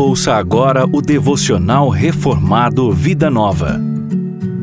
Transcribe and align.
Ouça 0.00 0.34
agora 0.34 0.84
o 0.84 1.02
devocional 1.02 1.88
reformado 1.88 2.92
Vida 2.92 3.28
Nova. 3.28 3.70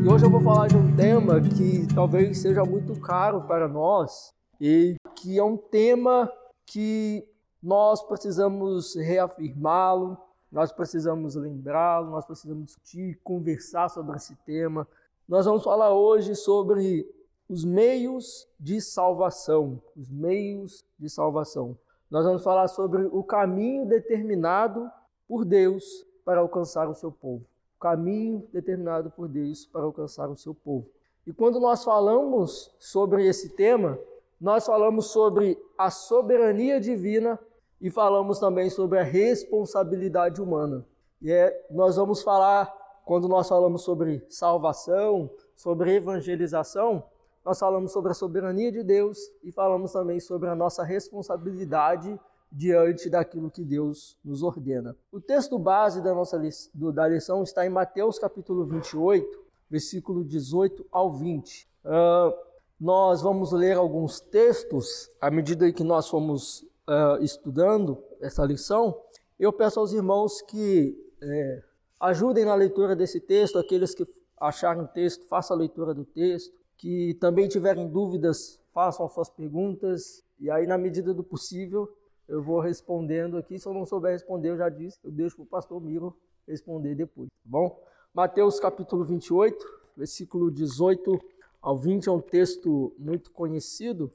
E 0.02 0.08
hoje 0.08 0.24
eu 0.24 0.30
vou 0.30 0.40
falar 0.40 0.66
de 0.66 0.76
um 0.78 0.96
tema 0.96 1.42
que 1.42 1.86
talvez 1.94 2.38
seja 2.38 2.64
muito 2.64 2.98
caro 2.98 3.42
para 3.42 3.68
nós 3.68 4.32
e 4.58 4.96
que 5.14 5.38
é 5.38 5.44
um 5.44 5.58
tema 5.58 6.32
que 6.64 7.22
nós 7.62 8.02
precisamos 8.02 8.94
reafirmá-lo, 8.94 10.16
nós 10.50 10.72
precisamos 10.72 11.34
lembrá-lo, 11.34 12.12
nós 12.12 12.24
precisamos 12.24 12.64
discutir, 12.64 13.20
conversar 13.22 13.90
sobre 13.90 14.16
esse 14.16 14.34
tema. 14.36 14.88
Nós 15.28 15.44
vamos 15.44 15.62
falar 15.62 15.92
hoje 15.92 16.34
sobre 16.34 17.06
os 17.46 17.62
meios 17.62 18.48
de 18.58 18.80
salvação, 18.80 19.82
os 19.94 20.08
meios 20.08 20.82
de 20.98 21.10
salvação. 21.10 21.76
Nós 22.10 22.24
vamos 22.24 22.42
falar 22.42 22.68
sobre 22.68 23.02
o 23.12 23.22
caminho 23.22 23.84
determinado 23.84 24.90
por 25.28 25.44
Deus 25.44 26.06
para 26.24 26.40
alcançar 26.40 26.88
o 26.88 26.94
seu 26.94 27.10
povo. 27.10 27.44
O 27.76 27.80
caminho 27.80 28.46
determinado 28.52 29.10
por 29.10 29.28
Deus 29.28 29.66
para 29.66 29.82
alcançar 29.82 30.28
o 30.28 30.36
seu 30.36 30.54
povo. 30.54 30.88
E 31.26 31.32
quando 31.32 31.58
nós 31.58 31.84
falamos 31.84 32.72
sobre 32.78 33.26
esse 33.26 33.50
tema, 33.50 33.98
nós 34.40 34.66
falamos 34.66 35.06
sobre 35.06 35.58
a 35.76 35.90
soberania 35.90 36.80
divina 36.80 37.38
e 37.80 37.90
falamos 37.90 38.38
também 38.38 38.70
sobre 38.70 38.98
a 38.98 39.02
responsabilidade 39.02 40.40
humana. 40.40 40.84
E 41.20 41.32
é, 41.32 41.66
nós 41.70 41.96
vamos 41.96 42.22
falar, 42.22 42.72
quando 43.04 43.28
nós 43.28 43.48
falamos 43.48 43.82
sobre 43.82 44.24
salvação, 44.28 45.30
sobre 45.54 45.96
evangelização, 45.96 47.02
nós 47.44 47.58
falamos 47.58 47.92
sobre 47.92 48.10
a 48.10 48.14
soberania 48.14 48.72
de 48.72 48.82
Deus 48.82 49.18
e 49.42 49.52
falamos 49.52 49.92
também 49.92 50.20
sobre 50.20 50.48
a 50.48 50.54
nossa 50.54 50.82
responsabilidade 50.82 52.18
diante 52.50 53.10
daquilo 53.10 53.50
que 53.50 53.64
Deus 53.64 54.16
nos 54.24 54.42
ordena. 54.42 54.96
O 55.10 55.20
texto 55.20 55.58
base 55.58 56.02
da 56.02 56.14
nossa 56.14 56.40
da 56.74 57.08
lição 57.08 57.42
está 57.42 57.66
em 57.66 57.68
Mateus 57.68 58.18
capítulo 58.18 58.64
28, 58.64 59.44
versículo 59.68 60.24
18 60.24 60.86
ao 60.90 61.12
20. 61.12 61.64
Uh, 61.64 61.88
ah, 61.88 62.34
nós 62.80 63.22
vamos 63.22 63.52
ler 63.52 63.76
alguns 63.76 64.20
textos 64.20 65.10
à 65.20 65.30
medida 65.30 65.70
que 65.72 65.82
nós 65.82 66.08
fomos 66.08 66.62
uh, 66.88 67.22
estudando 67.22 68.02
essa 68.20 68.44
lição. 68.44 68.98
Eu 69.38 69.52
peço 69.52 69.80
aos 69.80 69.92
irmãos 69.92 70.40
que 70.42 70.96
é, 71.20 71.62
ajudem 72.00 72.44
na 72.44 72.54
leitura 72.54 72.94
desse 72.94 73.20
texto, 73.20 73.58
aqueles 73.58 73.94
que 73.94 74.06
acharem 74.38 74.82
o 74.82 74.88
texto, 74.88 75.26
façam 75.26 75.56
a 75.56 75.60
leitura 75.60 75.94
do 75.94 76.04
texto 76.04 76.54
que 76.76 77.14
também 77.14 77.48
tiverem 77.48 77.88
dúvidas, 77.88 78.60
façam 78.72 79.08
suas 79.08 79.30
perguntas 79.30 80.22
e 80.38 80.50
aí, 80.50 80.66
na 80.66 80.76
medida 80.76 81.14
do 81.14 81.24
possível, 81.24 81.88
eu 82.28 82.42
vou 82.42 82.60
respondendo 82.60 83.36
aqui. 83.36 83.58
Se 83.58 83.66
eu 83.66 83.74
não 83.74 83.86
souber 83.86 84.12
responder, 84.12 84.50
eu 84.50 84.56
já 84.56 84.68
disse, 84.68 84.98
eu 85.04 85.10
deixo 85.10 85.36
para 85.36 85.42
o 85.44 85.46
pastor 85.46 85.80
Miro 85.80 86.16
responder 86.46 86.94
depois, 86.94 87.28
tá 87.28 87.40
bom? 87.44 87.82
Mateus 88.14 88.58
capítulo 88.58 89.04
28, 89.04 89.64
versículo 89.96 90.50
18 90.50 91.20
ao 91.60 91.76
20 91.76 92.08
é 92.08 92.12
um 92.12 92.20
texto 92.20 92.94
muito 92.98 93.30
conhecido. 93.30 94.10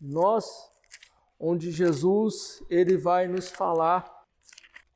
Nós, 0.00 0.70
onde 1.38 1.70
Jesus 1.70 2.62
ele 2.70 2.96
vai 2.96 3.26
nos 3.26 3.50
falar, 3.50 4.24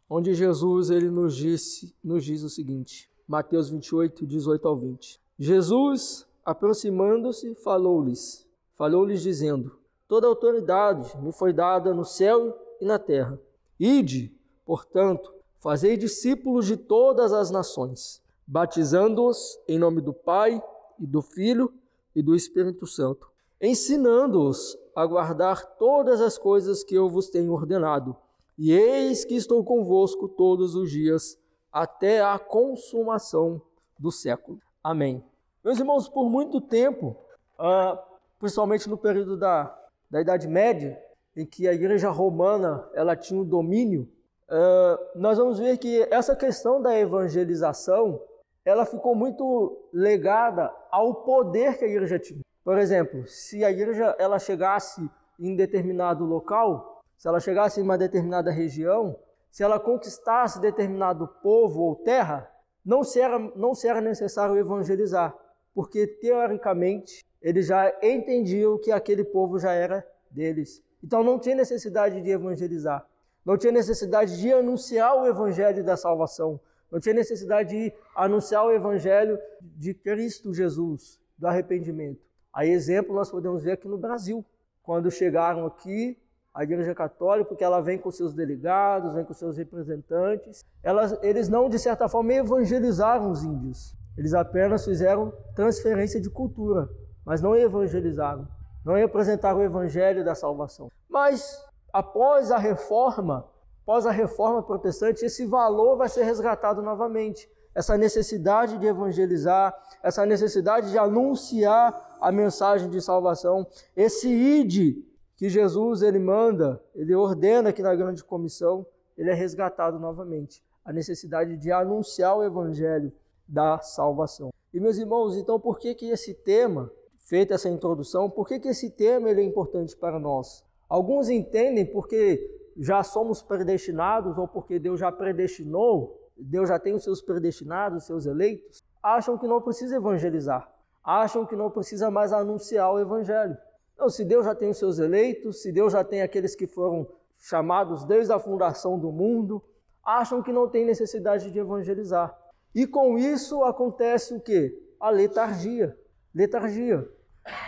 onde 0.09 0.34
Jesus 0.34 0.91
ele 0.91 1.11
nos 1.11 1.37
disse, 1.37 1.95
nos 2.03 2.25
diz 2.25 2.43
o 2.43 2.48
seguinte. 2.48 3.11
Mateus 3.27 3.69
28, 3.69 4.27
18 4.27 4.69
ao 4.69 4.77
20. 4.77 5.20
Jesus 5.39 6.27
aproximando-se, 6.45 7.55
falou-lhes, 7.56 8.47
falou-lhes 8.75 9.20
dizendo: 9.20 9.78
Toda 10.09 10.27
autoridade 10.27 11.14
me 11.19 11.31
foi 11.33 11.53
dada 11.53 11.92
no 11.92 12.03
céu 12.03 12.59
e 12.81 12.84
na 12.87 12.98
terra. 12.98 13.39
Ide, 13.78 14.34
portanto, 14.65 15.31
fazei 15.61 15.98
discípulos 15.98 16.65
de 16.65 16.78
todas 16.78 17.31
as 17.31 17.50
nações, 17.50 18.23
batizando-os 18.47 19.61
em 19.69 19.78
nome 19.78 20.00
do 20.00 20.15
Pai 20.15 20.62
e 20.98 21.06
do 21.06 21.20
Filho 21.20 21.70
e 22.17 22.23
do 22.23 22.34
Espírito 22.34 22.87
Santo, 22.87 23.28
ensinando-os 23.60 24.78
a 24.97 25.05
guardar 25.05 25.77
todas 25.77 26.22
as 26.22 26.38
coisas 26.38 26.83
que 26.83 26.94
eu 26.94 27.10
vos 27.10 27.28
tenho 27.28 27.53
ordenado. 27.53 28.16
E 28.56 28.72
eis 28.72 29.27
que 29.27 29.34
estou 29.34 29.62
convosco 29.62 30.27
todos 30.27 30.75
os 30.75 30.91
dias, 30.91 31.38
até 31.71 32.22
a 32.22 32.38
consumação 32.38 33.60
do 33.99 34.10
século. 34.10 34.59
Amém. 34.83 35.22
Meus 35.62 35.78
irmãos, 35.78 36.09
por 36.09 36.31
muito 36.31 36.62
tempo, 36.62 37.15
uh, 37.59 37.99
principalmente 38.38 38.88
no 38.88 38.97
período 38.97 39.37
da, 39.37 39.78
da 40.11 40.21
Idade 40.21 40.49
Média, 40.49 41.01
em 41.37 41.47
que 41.47 41.69
a 41.69 41.73
Igreja 41.73 42.11
Romana 42.11 42.89
ela 42.95 43.15
tinha 43.15 43.41
o 43.41 43.45
domínio, 43.45 44.09
uh, 44.49 45.19
nós 45.19 45.39
vamos 45.39 45.59
ver 45.59 45.77
que 45.79 46.07
essa 46.11 46.35
questão 46.35 46.81
da 46.81 46.99
evangelização 46.99 48.21
ela 48.65 48.85
ficou 48.85 49.15
muito 49.15 49.89
legada 49.93 50.71
ao 50.91 51.23
poder 51.23 51.79
que 51.79 51.85
a 51.85 51.89
igreja 51.89 52.19
tinha. 52.19 52.41
Por 52.63 52.77
exemplo, 52.77 53.27
se 53.27 53.65
a 53.65 53.71
igreja 53.71 54.15
ela 54.19 54.39
chegasse 54.39 55.09
em 55.41 55.57
determinado 55.57 56.25
local, 56.27 57.03
se 57.17 57.27
ela 57.27 57.41
chegasse 57.41 57.81
em 57.81 57.83
uma 57.83 57.97
determinada 57.97 58.51
região, 58.51 59.17
se 59.51 59.63
ela 59.63 59.81
conquistasse 59.81 60.61
determinado 60.61 61.27
povo 61.43 61.81
ou 61.81 61.97
terra, 61.97 62.51
não 62.85 63.03
se 63.03 63.21
era, 63.21 63.39
não 63.39 63.75
se 63.75 63.89
era 63.89 64.03
necessário 64.03 64.59
evangelizar 64.59 65.35
porque 65.79 66.09
teoricamente 66.09 67.25
eles 67.41 67.66
já 67.66 67.93
entendiam 68.03 68.78
que 68.78 68.91
aquele 68.91 69.25
povo 69.25 69.59
já 69.59 69.72
era 69.72 70.06
deles. 70.31 70.82
Então 71.03 71.22
não 71.22 71.38
tinha 71.38 71.54
necessidade 71.54 72.21
de 72.21 72.31
evangelizar, 72.31 73.06
não 73.44 73.56
tinha 73.56 73.72
necessidade 73.72 74.41
de 74.41 74.53
anunciar 74.53 75.15
o 75.16 75.26
evangelho 75.26 75.84
da 75.84 75.97
salvação, 75.97 76.60
não 76.91 76.98
tinha 76.98 77.15
necessidade 77.15 77.71
de 77.71 77.93
anunciar 78.15 78.65
o 78.66 78.72
evangelho 78.72 79.38
de 79.60 79.94
Cristo 79.94 80.53
Jesus, 80.53 81.21
do 81.37 81.47
arrependimento. 81.47 82.21
Aí 82.53 82.71
exemplo 82.71 83.15
nós 83.15 83.31
podemos 83.31 83.62
ver 83.62 83.72
aqui 83.72 83.87
no 83.87 83.98
Brasil, 83.98 84.44
quando 84.82 85.10
chegaram 85.10 85.66
aqui 85.66 86.19
a 86.53 86.65
Igreja 86.65 86.93
Católica, 86.93 87.48
porque 87.48 87.62
ela 87.62 87.81
vem 87.81 87.98
com 87.98 88.10
seus 88.10 88.34
delegados, 88.34 89.15
vem 89.15 89.25
com 89.25 89.32
seus 89.32 89.56
representantes, 89.56 90.65
elas, 90.82 91.16
eles 91.22 91.48
não, 91.48 91.69
de 91.69 91.78
certa 91.78 92.09
forma, 92.09 92.32
evangelizaram 92.32 93.31
os 93.31 93.44
índios. 93.44 93.94
Eles 94.16 94.34
apenas 94.34 94.84
fizeram 94.84 95.32
transferência 95.54 96.21
de 96.21 96.28
cultura, 96.28 96.88
mas 97.28 97.43
não 97.43 97.55
evangelizaram, 97.55 98.49
não 98.83 98.97
apresentaram 98.97 99.59
o 99.59 99.62
evangelho 99.62 100.25
da 100.25 100.34
salvação. 100.34 100.91
Mas 101.06 101.62
após 101.93 102.50
a 102.50 102.56
reforma, 102.56 103.47
após 103.83 104.06
a 104.06 104.11
reforma 104.11 104.62
protestante, 104.62 105.27
esse 105.27 105.44
valor 105.44 105.99
vai 105.99 106.09
ser 106.09 106.22
resgatado 106.22 106.81
novamente. 106.81 107.47
Essa 107.75 107.99
necessidade 107.99 108.78
de 108.78 108.87
evangelizar, 108.87 109.77
essa 110.03 110.25
necessidade 110.25 110.91
de 110.91 110.97
anunciar 110.97 112.16
a 112.19 112.33
mensagem 112.33 112.89
de 112.89 112.99
salvação, 113.03 113.66
esse 113.95 114.27
ide 114.27 115.06
que 115.37 115.50
Jesus 115.50 116.00
ele 116.00 116.19
manda, 116.19 116.83
ele 116.95 117.15
ordena 117.15 117.69
aqui 117.69 117.83
na 117.83 117.95
grande 117.95 118.25
comissão, 118.25 118.87
ele 119.19 119.28
é 119.28 119.34
resgatado 119.34 119.99
novamente. 119.99 120.65
A 120.83 120.95
necessidade 120.95 121.59
de 121.59 121.71
anunciar 121.71 122.39
o 122.39 122.43
evangelho 122.43 123.12
da 123.47 123.81
salvação. 123.81 124.50
E 124.72 124.81
meus 124.81 124.97
irmãos, 124.97 125.37
então 125.37 125.60
por 125.60 125.78
que 125.78 125.95
que 125.95 126.09
esse 126.09 126.33
tema, 126.33 126.91
feita 127.28 127.55
essa 127.55 127.69
introdução, 127.69 128.31
por 128.31 128.49
que 128.49 128.59
que 128.59 128.69
esse 128.69 128.91
tema 128.91 129.28
é 129.28 129.43
importante 129.43 129.94
para 129.94 130.19
nós? 130.19 130.65
Alguns 130.89 131.28
entendem 131.28 131.84
porque 131.84 132.41
já 132.78 133.03
somos 133.03 133.43
predestinados 133.43 134.39
ou 134.39 134.49
porque 134.49 134.78
Deus 134.78 134.99
já 134.99 135.12
predestinou, 135.12 136.19
Deus 136.34 136.71
já 136.71 136.78
tem 136.78 136.94
os 136.94 137.05
seus 137.05 137.21
predestinados, 137.21 137.99
os 137.99 138.06
seus 138.06 138.25
eleitos, 138.25 138.83
acham 139.03 139.37
que 139.37 139.47
não 139.47 139.61
precisa 139.61 139.97
evangelizar, 139.97 140.72
acham 141.05 141.44
que 141.44 141.55
não 141.55 141.71
precisa 141.71 142.11
mais 142.11 142.33
anunciar 142.33 142.91
o 142.93 142.99
evangelho. 142.99 143.56
Não, 143.99 144.09
se 144.09 144.25
Deus 144.25 144.47
já 144.47 144.55
tem 144.55 144.71
os 144.71 144.78
seus 144.78 144.99
eleitos, 144.99 145.60
se 145.60 145.71
Deus 145.71 145.93
já 145.93 146.03
tem 146.03 146.22
aqueles 146.22 146.55
que 146.55 146.66
foram 146.66 147.06
chamados 147.37 148.05
desde 148.05 148.33
a 148.33 148.39
fundação 148.39 148.99
do 148.99 149.12
mundo, 149.12 149.62
acham 150.03 150.43
que 150.43 150.53
não 150.53 150.66
tem 150.66 150.87
necessidade 150.87 151.51
de 151.51 151.59
evangelizar. 151.59 152.34
E 152.75 152.86
com 152.86 153.19
isso 153.19 153.63
acontece 153.65 154.34
o 154.34 154.41
que? 154.41 154.75
A 154.98 155.10
letargia. 155.10 155.95
Letargia. 156.34 157.17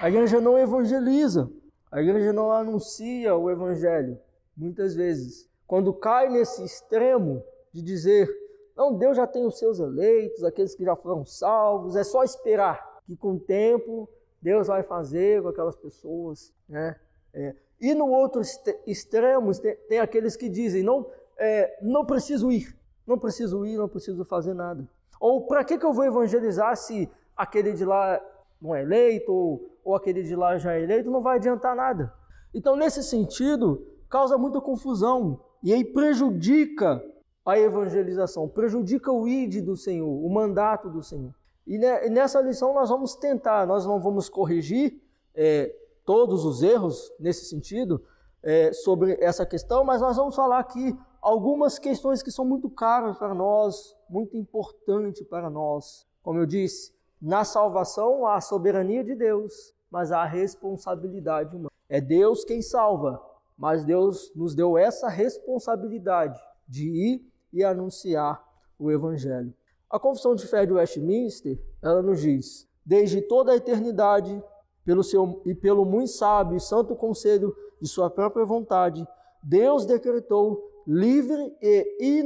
A 0.01 0.09
igreja 0.09 0.41
não 0.41 0.59
evangeliza. 0.59 1.51
A 1.91 2.01
igreja 2.01 2.33
não 2.33 2.53
anuncia 2.53 3.35
o 3.35 3.51
evangelho. 3.51 4.19
Muitas 4.57 4.95
vezes. 4.95 5.49
Quando 5.67 5.93
cai 5.93 6.29
nesse 6.29 6.65
extremo 6.65 7.43
de 7.73 7.83
dizer, 7.83 8.29
não, 8.77 8.95
Deus 8.95 9.17
já 9.17 9.27
tem 9.27 9.47
os 9.47 9.59
seus 9.59 9.79
eleitos, 9.79 10.43
aqueles 10.43 10.75
que 10.75 10.85
já 10.85 10.97
foram 10.97 11.25
salvos, 11.25 11.97
é 11.97 12.03
só 12.03 12.25
esperar 12.25 13.03
que 13.07 13.17
com 13.17 13.35
o 13.35 13.41
tempo 13.41 14.09
Deus 14.41 14.69
vai 14.69 14.83
fazer 14.83 15.43
com 15.43 15.49
aquelas 15.49 15.77
pessoas. 15.77 16.53
Né? 16.69 16.97
É. 17.35 17.55
E 17.81 17.95
no 17.95 18.09
outro 18.09 18.43
extremo 18.87 19.51
tem, 19.89 19.99
aqueles 19.99 20.37
que 20.37 20.49
dizem, 20.49 20.83
não, 20.83 21.07
é, 21.39 21.79
não 21.83 22.05
preciso 22.05 22.51
ir, 22.51 22.77
não 23.07 23.19
preciso 23.19 23.65
ir, 23.67 23.77
não 23.77 23.89
preciso 23.89 24.25
fazer 24.25 24.55
nada. 24.55 24.87
Ou 25.19 25.47
para 25.47 25.65
que, 25.65 25.79
que 25.79 25.85
eu 25.85 25.93
vou 25.93 26.05
evangelizar 26.05 26.77
se 26.77 27.11
aquele 27.37 27.73
de 27.73 27.85
lá 27.85 28.21
não 28.61 28.75
é 28.75 28.83
eleito, 28.83 29.33
ou, 29.33 29.79
ou 29.85 29.95
aquele 29.95 30.23
de 30.23 30.37
lá 30.37 30.59
já 30.59 30.75
é 30.75 30.83
eleito, 30.83 31.11
não 31.11 31.23
vai 31.23 31.37
adiantar 31.37 31.75
nada. 31.75 32.13
Então, 32.55 32.77
nesse 32.77 33.03
sentido, 33.03 33.87
causa 34.09 34.37
muita 34.37 34.61
confusão 34.61 35.41
e 35.63 35.73
aí 35.73 35.85
prejudica 35.85 37.03
a 37.45 37.59
evangelização, 37.59 38.49
prejudica 38.49 39.11
o 39.11 39.27
id 39.27 39.65
do 39.65 39.77
Senhor, 39.77 40.09
o 40.09 40.29
mandato 40.29 40.91
do 40.91 41.03
Senhor. 41.03 41.35
E 41.67 41.79
nessa 41.79 42.41
lição 42.41 42.75
nós 42.75 42.89
vamos 42.89 43.15
tentar, 43.15 43.67
nós 43.67 43.87
não 43.87 44.01
vamos 44.01 44.29
corrigir 44.29 45.01
é, 45.35 45.73
todos 46.05 46.45
os 46.45 46.63
erros 46.63 47.13
nesse 47.21 47.45
sentido 47.45 48.03
é, 48.43 48.73
sobre 48.73 49.17
essa 49.21 49.47
questão, 49.47 49.85
mas 49.85 50.01
nós 50.01 50.17
vamos 50.17 50.35
falar 50.35 50.59
aqui 50.59 50.99
algumas 51.21 51.79
questões 51.79 52.23
que 52.23 52.31
são 52.31 52.45
muito 52.45 52.69
caras 52.69 53.17
para 53.19 53.35
nós, 53.35 53.95
muito 54.09 54.37
importantes 54.37 55.23
para 55.29 55.49
nós. 55.51 56.07
Como 56.23 56.39
eu 56.39 56.47
disse, 56.47 56.93
na 57.21 57.45
salvação 57.45 58.27
há 58.27 58.37
a 58.37 58.41
soberania 58.41 59.05
de 59.05 59.15
Deus, 59.15 59.75
mas 59.91 60.11
há 60.13 60.23
a 60.23 60.27
responsabilidade 60.27 61.55
humana. 61.55 61.71
É 61.89 62.01
Deus 62.01 62.45
quem 62.45 62.63
salva, 62.63 63.21
mas 63.59 63.85
Deus 63.85 64.33
nos 64.35 64.55
deu 64.55 64.79
essa 64.79 65.09
responsabilidade 65.09 66.41
de 66.67 66.89
ir 66.89 67.33
e 67.53 67.65
anunciar 67.65 68.43
o 68.79 68.91
Evangelho. 68.91 69.53
A 69.91 69.99
Confissão 69.99 70.35
de 70.35 70.47
Fé 70.47 70.65
de 70.65 70.73
Westminster, 70.73 71.61
ela 71.83 72.01
nos 72.01 72.21
diz: 72.21 72.67
desde 72.87 73.21
toda 73.21 73.53
a 73.53 73.57
eternidade, 73.57 74.43
pelo 74.85 75.03
seu 75.03 75.43
e 75.45 75.55
pelo 75.55 75.85
muito 75.85 76.13
sábio 76.13 76.57
e 76.57 76.61
santo 76.61 76.97
conselho 76.97 77.55
de 77.81 77.89
sua 77.89 78.09
própria 78.09 78.45
vontade, 78.45 79.07
Deus 79.43 79.85
decretou 79.85 80.71
livre 80.87 81.55
e 81.61 82.25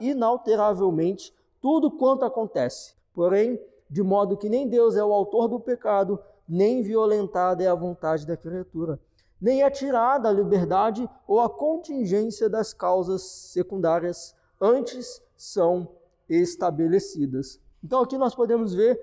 inalteravelmente 0.00 1.34
tudo 1.60 1.90
quanto 1.90 2.24
acontece. 2.24 2.94
Porém, 3.14 3.60
de 3.92 4.02
modo 4.02 4.38
que 4.38 4.48
nem 4.48 4.66
Deus 4.66 4.96
é 4.96 5.04
o 5.04 5.12
autor 5.12 5.48
do 5.48 5.60
pecado, 5.60 6.18
nem 6.48 6.82
violentada 6.82 7.62
é 7.62 7.66
a 7.66 7.74
vontade 7.74 8.26
da 8.26 8.38
criatura, 8.38 8.98
nem 9.38 9.62
é 9.62 9.70
tirada 9.70 10.30
a 10.30 10.32
liberdade 10.32 11.06
ou 11.28 11.40
a 11.40 11.50
contingência 11.50 12.48
das 12.48 12.72
causas 12.72 13.20
secundárias, 13.22 14.34
antes 14.58 15.20
são 15.36 15.88
estabelecidas. 16.26 17.60
Então 17.84 18.00
aqui 18.00 18.16
nós 18.16 18.34
podemos 18.34 18.72
ver 18.72 18.98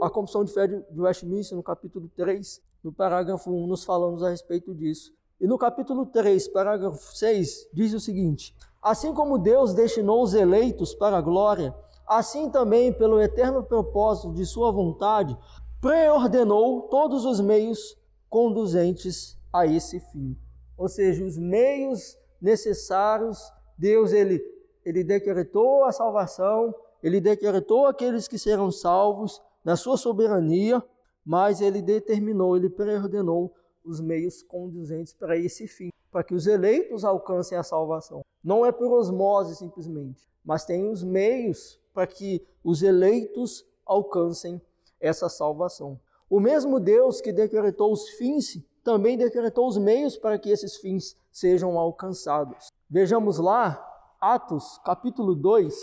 a 0.00 0.08
Confissão 0.08 0.44
de 0.44 0.52
Fé 0.52 0.68
de 0.68 1.00
Westminster 1.00 1.56
no 1.56 1.62
capítulo 1.62 2.08
3, 2.14 2.62
no 2.84 2.92
parágrafo 2.92 3.50
1, 3.50 3.66
nos 3.66 3.82
falamos 3.82 4.22
a 4.22 4.30
respeito 4.30 4.72
disso. 4.72 5.12
E 5.40 5.48
no 5.48 5.58
capítulo 5.58 6.06
3, 6.06 6.46
parágrafo 6.48 7.16
6, 7.16 7.70
diz 7.72 7.92
o 7.92 7.98
seguinte: 7.98 8.54
Assim 8.80 9.12
como 9.12 9.36
Deus 9.36 9.74
destinou 9.74 10.22
os 10.22 10.34
eleitos 10.34 10.94
para 10.94 11.16
a 11.16 11.20
glória, 11.20 11.74
assim 12.16 12.50
também, 12.50 12.92
pelo 12.92 13.20
eterno 13.20 13.62
propósito 13.62 14.32
de 14.34 14.44
Sua 14.44 14.70
vontade, 14.70 15.36
preordenou 15.80 16.82
todos 16.82 17.24
os 17.24 17.40
meios 17.40 17.96
conduzentes 18.28 19.38
a 19.52 19.66
esse 19.66 19.98
fim. 19.98 20.36
Ou 20.76 20.88
seja, 20.88 21.24
os 21.24 21.36
meios 21.36 22.16
necessários, 22.40 23.52
Deus 23.76 24.12
ele, 24.12 24.42
ele 24.84 25.02
decretou 25.02 25.84
a 25.84 25.92
salvação, 25.92 26.74
ele 27.02 27.20
decretou 27.20 27.86
aqueles 27.86 28.28
que 28.28 28.38
serão 28.38 28.70
salvos 28.70 29.42
na 29.64 29.76
sua 29.76 29.96
soberania, 29.96 30.82
mas 31.24 31.60
ele 31.60 31.82
determinou, 31.82 32.56
ele 32.56 32.70
preordenou 32.70 33.52
os 33.84 34.00
meios 34.00 34.42
conduzentes 34.42 35.12
para 35.12 35.36
esse 35.36 35.66
fim, 35.66 35.90
para 36.10 36.22
que 36.22 36.34
os 36.34 36.46
eleitos 36.46 37.04
alcancem 37.04 37.58
a 37.58 37.62
salvação. 37.62 38.24
Não 38.42 38.64
é 38.64 38.70
por 38.70 38.92
osmose 38.92 39.56
simplesmente, 39.56 40.28
mas 40.44 40.64
tem 40.64 40.88
os 40.88 41.02
meios 41.02 41.81
para 41.92 42.06
que 42.06 42.46
os 42.64 42.82
eleitos 42.82 43.66
alcancem 43.84 44.60
essa 45.00 45.28
salvação. 45.28 45.98
O 46.30 46.40
mesmo 46.40 46.80
Deus 46.80 47.20
que 47.20 47.32
decretou 47.32 47.92
os 47.92 48.08
fins 48.10 48.58
também 48.82 49.16
decretou 49.16 49.68
os 49.68 49.76
meios 49.76 50.16
para 50.16 50.38
que 50.38 50.50
esses 50.50 50.76
fins 50.76 51.16
sejam 51.30 51.78
alcançados. 51.78 52.72
Vejamos 52.88 53.38
lá, 53.38 53.88
Atos 54.20 54.80
capítulo 54.84 55.34
2, 55.34 55.74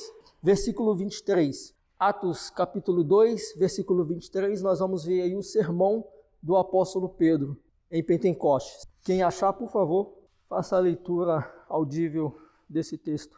versículo 0.41 0.95
23. 0.95 1.73
Atos 1.97 2.49
capítulo 2.49 3.03
2, 3.03 3.55
versículo 3.57 4.03
23, 4.03 4.61
nós 4.61 4.79
vamos 4.79 5.03
ver 5.03 5.21
aí 5.21 5.35
o 5.35 5.43
sermão 5.43 6.05
do 6.41 6.55
apóstolo 6.55 7.09
Pedro 7.09 7.57
em 7.91 8.03
Pentecostes. 8.03 8.87
Quem 9.03 9.21
achar, 9.21 9.51
por 9.53 9.69
favor, 9.69 10.13
faça 10.47 10.77
a 10.77 10.79
leitura 10.79 11.45
audível 11.67 12.37
desse 12.69 12.97
texto. 12.97 13.37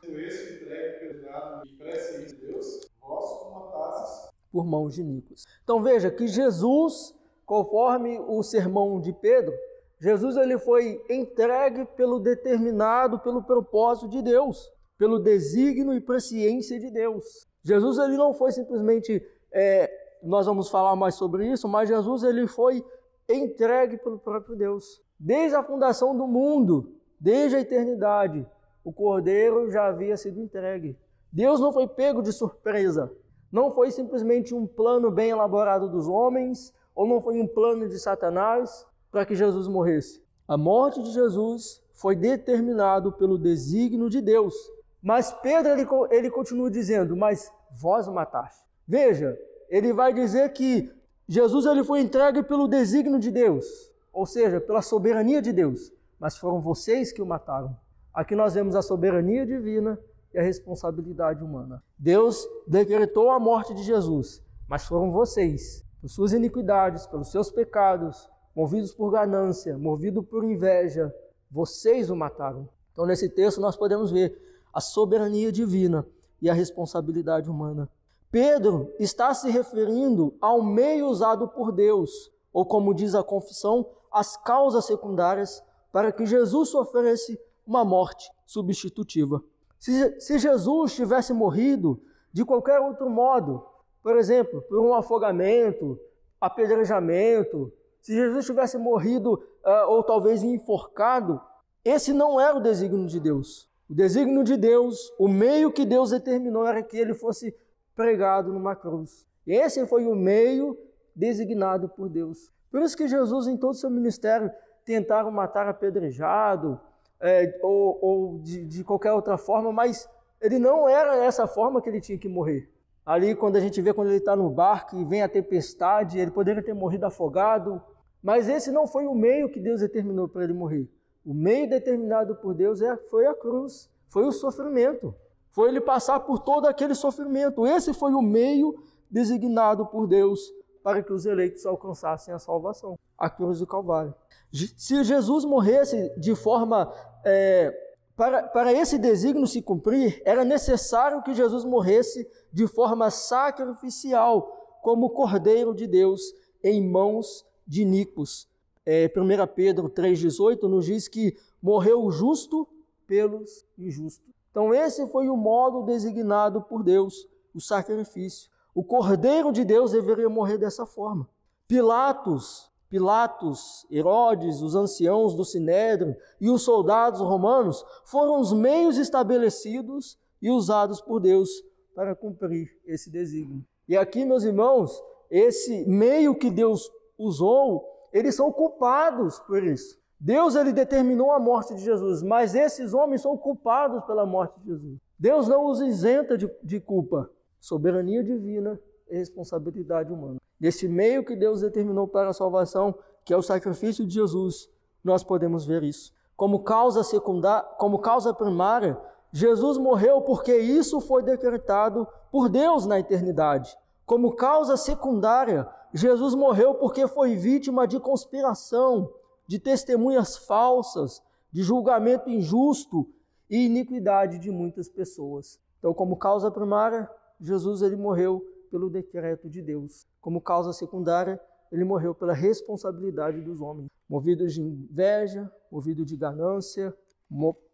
Por 4.52 4.66
mãos 4.66 4.96
de 4.96 5.04
Nicos. 5.04 5.46
Então 5.64 5.82
veja 5.82 6.12
que 6.12 6.28
Jesus, 6.28 7.16
conforme 7.46 8.20
o 8.20 8.44
sermão 8.44 9.00
de 9.00 9.14
Pedro, 9.14 9.54
Jesus 10.00 10.36
ele 10.36 10.58
foi 10.58 11.00
entregue 11.10 11.86
pelo 11.96 12.20
determinado, 12.20 13.20
pelo 13.20 13.44
propósito 13.44 14.10
de 14.10 14.22
Deus, 14.22 14.72
pelo 14.98 15.20
desígnio 15.20 15.94
e 15.94 16.02
presciência 16.02 16.80
de 16.80 16.90
Deus. 16.90 17.48
Jesus 17.64 17.98
ele 18.00 18.18
não 18.18 18.34
foi 18.34 18.52
simplesmente, 18.52 19.24
é, 19.54 19.90
nós 20.24 20.48
vamos 20.48 20.70
falar 20.70 20.96
mais 20.96 21.16
sobre 21.16 21.48
isso, 21.48 21.68
mas 21.68 21.88
Jesus 21.88 22.24
ele 22.24 22.48
foi 22.48 22.84
entregue 23.30 23.98
pelo 23.98 24.18
próprio 24.18 24.56
Deus. 24.56 25.02
Desde 25.20 25.56
a 25.56 25.64
fundação 25.64 26.18
do 26.18 26.26
mundo, 26.26 26.96
desde 27.20 27.58
a 27.58 27.62
eternidade, 27.62 28.46
o 28.84 28.92
cordeiro 28.92 29.70
já 29.70 29.86
havia 29.86 30.18
sido 30.18 30.40
entregue. 30.40 30.98
Deus 31.32 31.60
não 31.60 31.72
foi 31.72 31.88
pego 31.88 32.22
de 32.22 32.32
surpresa. 32.32 33.12
Não 33.52 33.72
foi 33.72 33.92
simplesmente 33.92 34.54
um 34.54 34.66
plano 34.66 35.12
bem 35.12 35.30
elaborado 35.30 35.90
dos 35.90 36.08
homens, 36.08 36.74
ou 36.96 37.08
não 37.08 37.22
foi 37.22 37.40
um 37.40 37.48
plano 37.48 37.88
de 37.88 38.00
Satanás 38.00 38.86
para 39.12 39.26
que 39.26 39.36
Jesus 39.36 39.68
morresse. 39.68 40.22
A 40.48 40.58
morte 40.58 41.02
de 41.02 41.12
Jesus 41.12 41.82
foi 41.94 42.16
determinado 42.16 43.12
pelo 43.12 43.38
desígnio 43.38 44.10
de 44.10 44.22
Deus. 44.22 44.54
Mas 45.02 45.32
Pedro 45.32 45.72
ele, 45.72 45.88
ele 46.12 46.30
continua 46.30 46.70
dizendo: 46.70 47.16
Mas 47.16 47.52
vós 47.72 48.08
o 48.08 48.14
mataste. 48.14 48.64
Veja, 48.88 49.38
ele 49.70 49.94
vai 49.94 50.14
dizer 50.14 50.52
que 50.52 50.92
Jesus 51.28 51.66
ele 51.66 51.84
foi 51.84 52.02
entregue 52.02 52.44
pelo 52.44 52.68
desígnio 52.68 53.20
de 53.20 53.32
Deus, 53.32 53.66
ou 54.12 54.26
seja, 54.26 54.60
pela 54.60 54.82
soberania 54.82 55.42
de 55.42 55.54
Deus, 55.54 55.94
mas 56.20 56.38
foram 56.38 56.60
vocês 56.60 57.12
que 57.14 57.22
o 57.22 57.26
mataram. 57.26 57.76
Aqui 58.14 58.36
nós 58.36 58.54
vemos 58.54 58.76
a 58.76 58.82
soberania 58.82 59.46
divina 59.46 59.98
e 60.34 60.40
a 60.40 60.42
responsabilidade 60.42 61.44
humana. 61.44 61.84
Deus 61.98 62.48
decretou 62.68 63.30
a 63.30 63.40
morte 63.40 63.74
de 63.74 63.84
Jesus, 63.84 64.42
mas 64.68 64.86
foram 64.86 65.12
vocês, 65.12 65.84
por 66.00 66.10
suas 66.10 66.34
iniquidades, 66.34 67.06
pelos 67.08 67.30
seus 67.30 67.52
pecados, 67.52 68.30
movidos 68.56 68.94
por 68.94 69.12
ganância, 69.12 69.78
movidos 69.78 70.26
por 70.26 70.44
inveja, 70.44 71.14
vocês 71.50 72.10
o 72.10 72.16
mataram. 72.16 72.70
Então, 72.92 73.06
nesse 73.06 73.30
texto, 73.30 73.60
nós 73.60 73.76
podemos 73.76 74.12
ver 74.12 74.38
a 74.74 74.80
soberania 74.80 75.52
divina 75.52 76.06
e 76.42 76.50
a 76.50 76.54
responsabilidade 76.54 77.50
humana. 77.50 77.90
Pedro 78.32 78.94
está 78.98 79.34
se 79.34 79.50
referindo 79.50 80.34
ao 80.40 80.64
meio 80.64 81.08
usado 81.08 81.48
por 81.50 81.72
Deus, 81.72 82.32
ou 82.54 82.66
como 82.66 82.94
diz 82.94 83.14
a 83.14 83.24
confissão, 83.24 83.86
as 84.12 84.38
causas 84.38 84.86
secundárias 84.86 85.62
para 85.92 86.12
que 86.12 86.26
Jesus 86.26 86.70
sofresse 86.70 87.40
uma 87.68 87.84
morte 87.84 88.30
substitutiva. 88.46 89.44
Se, 89.82 90.22
se 90.22 90.38
Jesus 90.38 90.94
tivesse 90.94 91.34
morrido 91.34 92.00
de 92.32 92.46
qualquer 92.46 92.80
outro 92.80 93.10
modo, 93.10 93.66
por 94.04 94.16
exemplo, 94.16 94.62
por 94.70 94.80
um 94.80 94.94
afogamento, 94.94 96.00
apedrejamento, 96.40 97.74
se 98.00 98.14
Jesus 98.14 98.46
tivesse 98.46 98.78
morrido 98.78 99.34
uh, 99.34 99.90
ou 99.90 100.04
talvez 100.04 100.44
enforcado, 100.44 101.42
esse 101.84 102.14
não 102.14 102.40
era 102.40 102.56
o 102.56 102.62
desígnio 102.62 103.08
de 103.08 103.20
Deus. 103.20 103.68
O 103.90 103.96
desígnio 103.96 104.44
de 104.44 104.56
Deus, 104.56 105.12
o 105.18 105.28
meio 105.28 105.72
que 105.72 105.84
Deus 105.84 106.12
determinou 106.12 106.68
era 106.68 106.84
que 106.84 106.96
ele 106.96 107.16
fosse 107.16 107.52
pregado 107.96 108.54
numa 108.54 108.76
cruz. 108.76 109.26
Esse 109.48 109.84
foi 109.88 110.06
o 110.06 110.16
meio 110.16 110.78
designado 111.16 111.90
por 111.90 112.08
Deus. 112.08 112.52
Por 112.70 112.84
isso 112.84 112.96
que 112.96 113.08
Jesus, 113.08 113.48
em 113.48 113.58
todo 113.58 113.72
o 113.72 113.74
seu 113.76 113.90
ministério, 113.90 114.52
tentaram 114.86 115.32
matar 115.32 115.68
apedrejado 115.68 116.80
é, 117.22 117.60
ou, 117.62 118.00
ou 118.02 118.40
de, 118.40 118.66
de 118.66 118.84
qualquer 118.84 119.14
outra 119.14 119.38
forma, 119.38 119.72
mas 119.72 120.10
ele 120.42 120.58
não 120.58 120.90
era 120.90 121.16
essa 121.24 121.48
forma 121.48 121.82
que 121.82 121.88
ele 121.88 122.02
tinha 122.02 122.18
que 122.18 122.28
morrer. 122.28 122.70
Ali, 123.06 123.36
quando 123.36 123.56
a 123.56 123.60
gente 123.60 123.82
vê 123.82 123.94
quando 123.94 124.10
ele 124.10 124.18
está 124.18 124.36
no 124.36 124.50
barco 124.50 124.98
e 124.98 125.04
vem 125.06 125.22
a 125.22 125.30
tempestade, 125.30 126.20
ele 126.20 126.32
poderia 126.32 126.64
ter 126.64 126.74
morrido 126.74 127.06
afogado, 127.06 127.82
mas 128.22 128.50
esse 128.50 128.72
não 128.72 128.88
foi 128.88 129.06
o 129.06 129.16
meio 129.16 129.50
que 129.50 129.60
Deus 129.60 129.82
determinou 129.82 130.28
para 130.28 130.44
ele 130.44 130.54
morrer. 130.54 130.90
O 131.26 131.34
meio 131.34 131.70
determinado 131.70 132.36
por 132.36 132.54
Deus 132.54 132.82
é, 132.82 132.98
foi 133.10 133.28
a 133.28 133.34
cruz, 133.34 133.90
foi 134.10 134.26
o 134.26 134.32
sofrimento. 134.32 135.14
Foi 135.52 135.70
ele 135.70 135.82
passar 135.82 136.20
por 136.22 136.40
todo 136.40 136.66
aquele 136.66 136.96
sofrimento. 136.96 137.68
Esse 137.68 137.94
foi 137.94 138.14
o 138.14 138.22
meio 138.22 138.82
designado 139.10 139.86
por 139.86 140.08
Deus 140.08 140.52
para 140.84 141.04
que 141.04 141.12
os 141.12 141.26
eleitos 141.26 141.66
alcançassem 141.66 142.34
a 142.34 142.40
salvação 142.40 142.98
a 143.18 143.30
cruz 143.30 143.60
do 143.60 143.68
Calvário. 143.68 144.16
Se 144.52 145.04
Jesus 145.04 145.46
morresse 145.46 146.12
de 146.18 146.36
forma. 146.36 146.92
É, 147.24 147.74
para, 148.16 148.44
para 148.44 148.74
esse 148.74 148.98
desígnio 148.98 149.48
se 149.48 149.62
cumprir, 149.62 150.22
era 150.26 150.46
necessário 150.46 151.24
que 151.24 151.34
Jesus 151.34 151.64
morresse 151.64 152.28
de 152.52 152.68
forma 152.68 153.10
sacrificial, 153.10 154.80
como 154.82 155.10
Cordeiro 155.10 155.74
de 155.74 155.88
Deus, 155.88 156.22
em 156.64 156.88
mãos 156.88 157.46
de 157.68 157.86
Nicos. 157.86 158.50
É, 158.86 159.12
1 159.16 159.48
Pedro 159.54 159.90
3,18 159.90 160.64
nos 160.64 160.86
diz 160.86 161.08
que 161.08 161.38
morreu 161.62 162.04
o 162.04 162.12
justo 162.12 162.68
pelos 163.06 163.66
injustos. 163.78 164.32
Então, 164.50 164.74
esse 164.74 165.08
foi 165.08 165.30
o 165.30 165.38
modo 165.38 165.84
designado 165.84 166.62
por 166.62 166.84
Deus, 166.84 167.28
o 167.54 167.62
sacrifício. 167.62 168.50
O 168.74 168.84
Cordeiro 168.84 169.52
de 169.52 169.64
Deus 169.64 169.92
deveria 169.92 170.30
morrer 170.30 170.58
dessa 170.58 170.86
forma. 170.86 171.28
Pilatos, 171.68 172.71
Pilatos, 172.92 173.88
Herodes, 173.90 174.62
os 174.62 174.76
anciãos 174.76 175.34
do 175.34 175.46
Sinédrio 175.46 176.14
e 176.42 176.50
os 176.50 176.64
soldados 176.64 177.22
romanos 177.22 177.86
foram 178.04 178.38
os 178.38 178.52
meios 178.52 178.98
estabelecidos 178.98 180.20
e 180.42 180.52
usados 180.52 181.00
por 181.00 181.22
Deus 181.22 181.50
para 181.96 182.14
cumprir 182.14 182.68
esse 182.86 183.10
desígnio. 183.10 183.64
E 183.88 183.96
aqui, 183.96 184.26
meus 184.26 184.44
irmãos, 184.44 185.02
esse 185.30 185.86
meio 185.88 186.36
que 186.36 186.52
Deus 186.52 186.92
usou, 187.18 187.88
eles 188.12 188.36
são 188.36 188.52
culpados 188.52 189.40
por 189.40 189.64
isso. 189.64 189.98
Deus 190.20 190.56
ele 190.56 190.74
determinou 190.74 191.32
a 191.32 191.40
morte 191.40 191.74
de 191.74 191.82
Jesus, 191.82 192.22
mas 192.22 192.54
esses 192.54 192.94
homens 192.94 193.22
são 193.22 193.38
culpados 193.38 194.04
pela 194.04 194.26
morte 194.26 194.60
de 194.60 194.66
Jesus. 194.66 195.00
Deus 195.18 195.48
não 195.48 195.66
os 195.68 195.80
isenta 195.80 196.38
de, 196.38 196.52
de 196.62 196.82
culpa. 196.82 197.32
Soberania 197.58 198.22
divina 198.22 198.78
responsabilidade 199.18 200.12
humana. 200.12 200.40
Nesse 200.60 200.88
meio 200.88 201.26
que 201.26 201.36
Deus 201.36 201.62
determinou 201.62 202.08
para 202.08 202.30
a 202.30 202.34
salvação, 202.34 202.96
que 203.26 203.34
é 203.34 203.38
o 203.38 203.42
sacrifício 203.42 204.06
de 204.06 204.14
Jesus, 204.14 204.70
nós 205.04 205.24
podemos 205.24 205.66
ver 205.66 205.84
isso. 205.84 206.14
Como 206.36 206.64
causa 206.64 207.04
secundária, 207.04 207.68
como 207.78 208.00
causa 208.00 208.34
primária, 208.34 209.00
Jesus 209.32 209.78
morreu 209.78 210.22
porque 210.22 210.56
isso 210.58 211.00
foi 211.00 211.24
decretado 211.24 212.08
por 212.32 212.50
Deus 212.50 212.86
na 212.86 213.00
eternidade. 213.00 213.78
Como 214.06 214.36
causa 214.36 214.76
secundária, 214.76 215.68
Jesus 215.94 216.36
morreu 216.36 216.76
porque 216.76 217.08
foi 217.08 217.36
vítima 217.36 217.88
de 217.88 218.00
conspiração, 218.00 219.12
de 219.48 219.60
testemunhas 219.60 220.38
falsas, 220.38 221.22
de 221.52 221.64
julgamento 221.64 222.30
injusto 222.30 223.08
e 223.50 223.66
iniquidade 223.66 224.38
de 224.40 224.50
muitas 224.50 224.88
pessoas. 224.88 225.60
Então, 225.80 225.94
como 225.94 226.16
causa 226.16 226.50
primária, 226.50 227.10
Jesus 227.40 227.82
ele 227.82 227.96
morreu 227.96 228.46
pelo 228.72 228.90
decreto 228.90 229.50
de 229.50 229.62
Deus. 229.62 230.08
Como 230.22 230.42
causa 230.42 230.72
secundária, 230.72 231.40
ele 231.72 231.84
morreu 231.84 232.16
pela 232.16 232.34
responsabilidade 232.34 233.42
dos 233.42 233.62
homens, 233.62 233.90
movidos 234.10 234.54
de 234.54 234.62
inveja, 234.62 235.52
movido 235.70 236.06
de 236.06 236.16
ganância, 236.16 236.96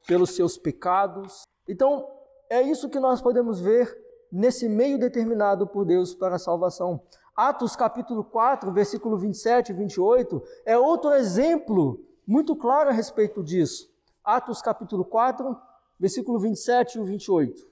pelos 0.07 0.31
seus 0.31 0.57
pecados. 0.57 1.43
Então, 1.67 2.07
é 2.49 2.61
isso 2.61 2.89
que 2.89 2.99
nós 2.99 3.21
podemos 3.21 3.59
ver 3.59 3.95
nesse 4.31 4.67
meio 4.67 4.99
determinado 4.99 5.67
por 5.67 5.85
Deus 5.85 6.13
para 6.13 6.35
a 6.35 6.39
salvação. 6.39 7.01
Atos 7.35 7.75
capítulo 7.75 8.23
4, 8.23 8.71
versículo 8.71 9.17
27 9.17 9.71
e 9.71 9.75
28 9.75 10.41
é 10.65 10.77
outro 10.77 11.13
exemplo 11.13 12.03
muito 12.25 12.55
claro 12.55 12.89
a 12.89 12.93
respeito 12.93 13.43
disso. 13.43 13.91
Atos 14.23 14.61
capítulo 14.61 15.05
4, 15.05 15.55
versículo 15.99 16.39
27 16.39 16.99
e 16.99 17.03
28. 17.03 17.67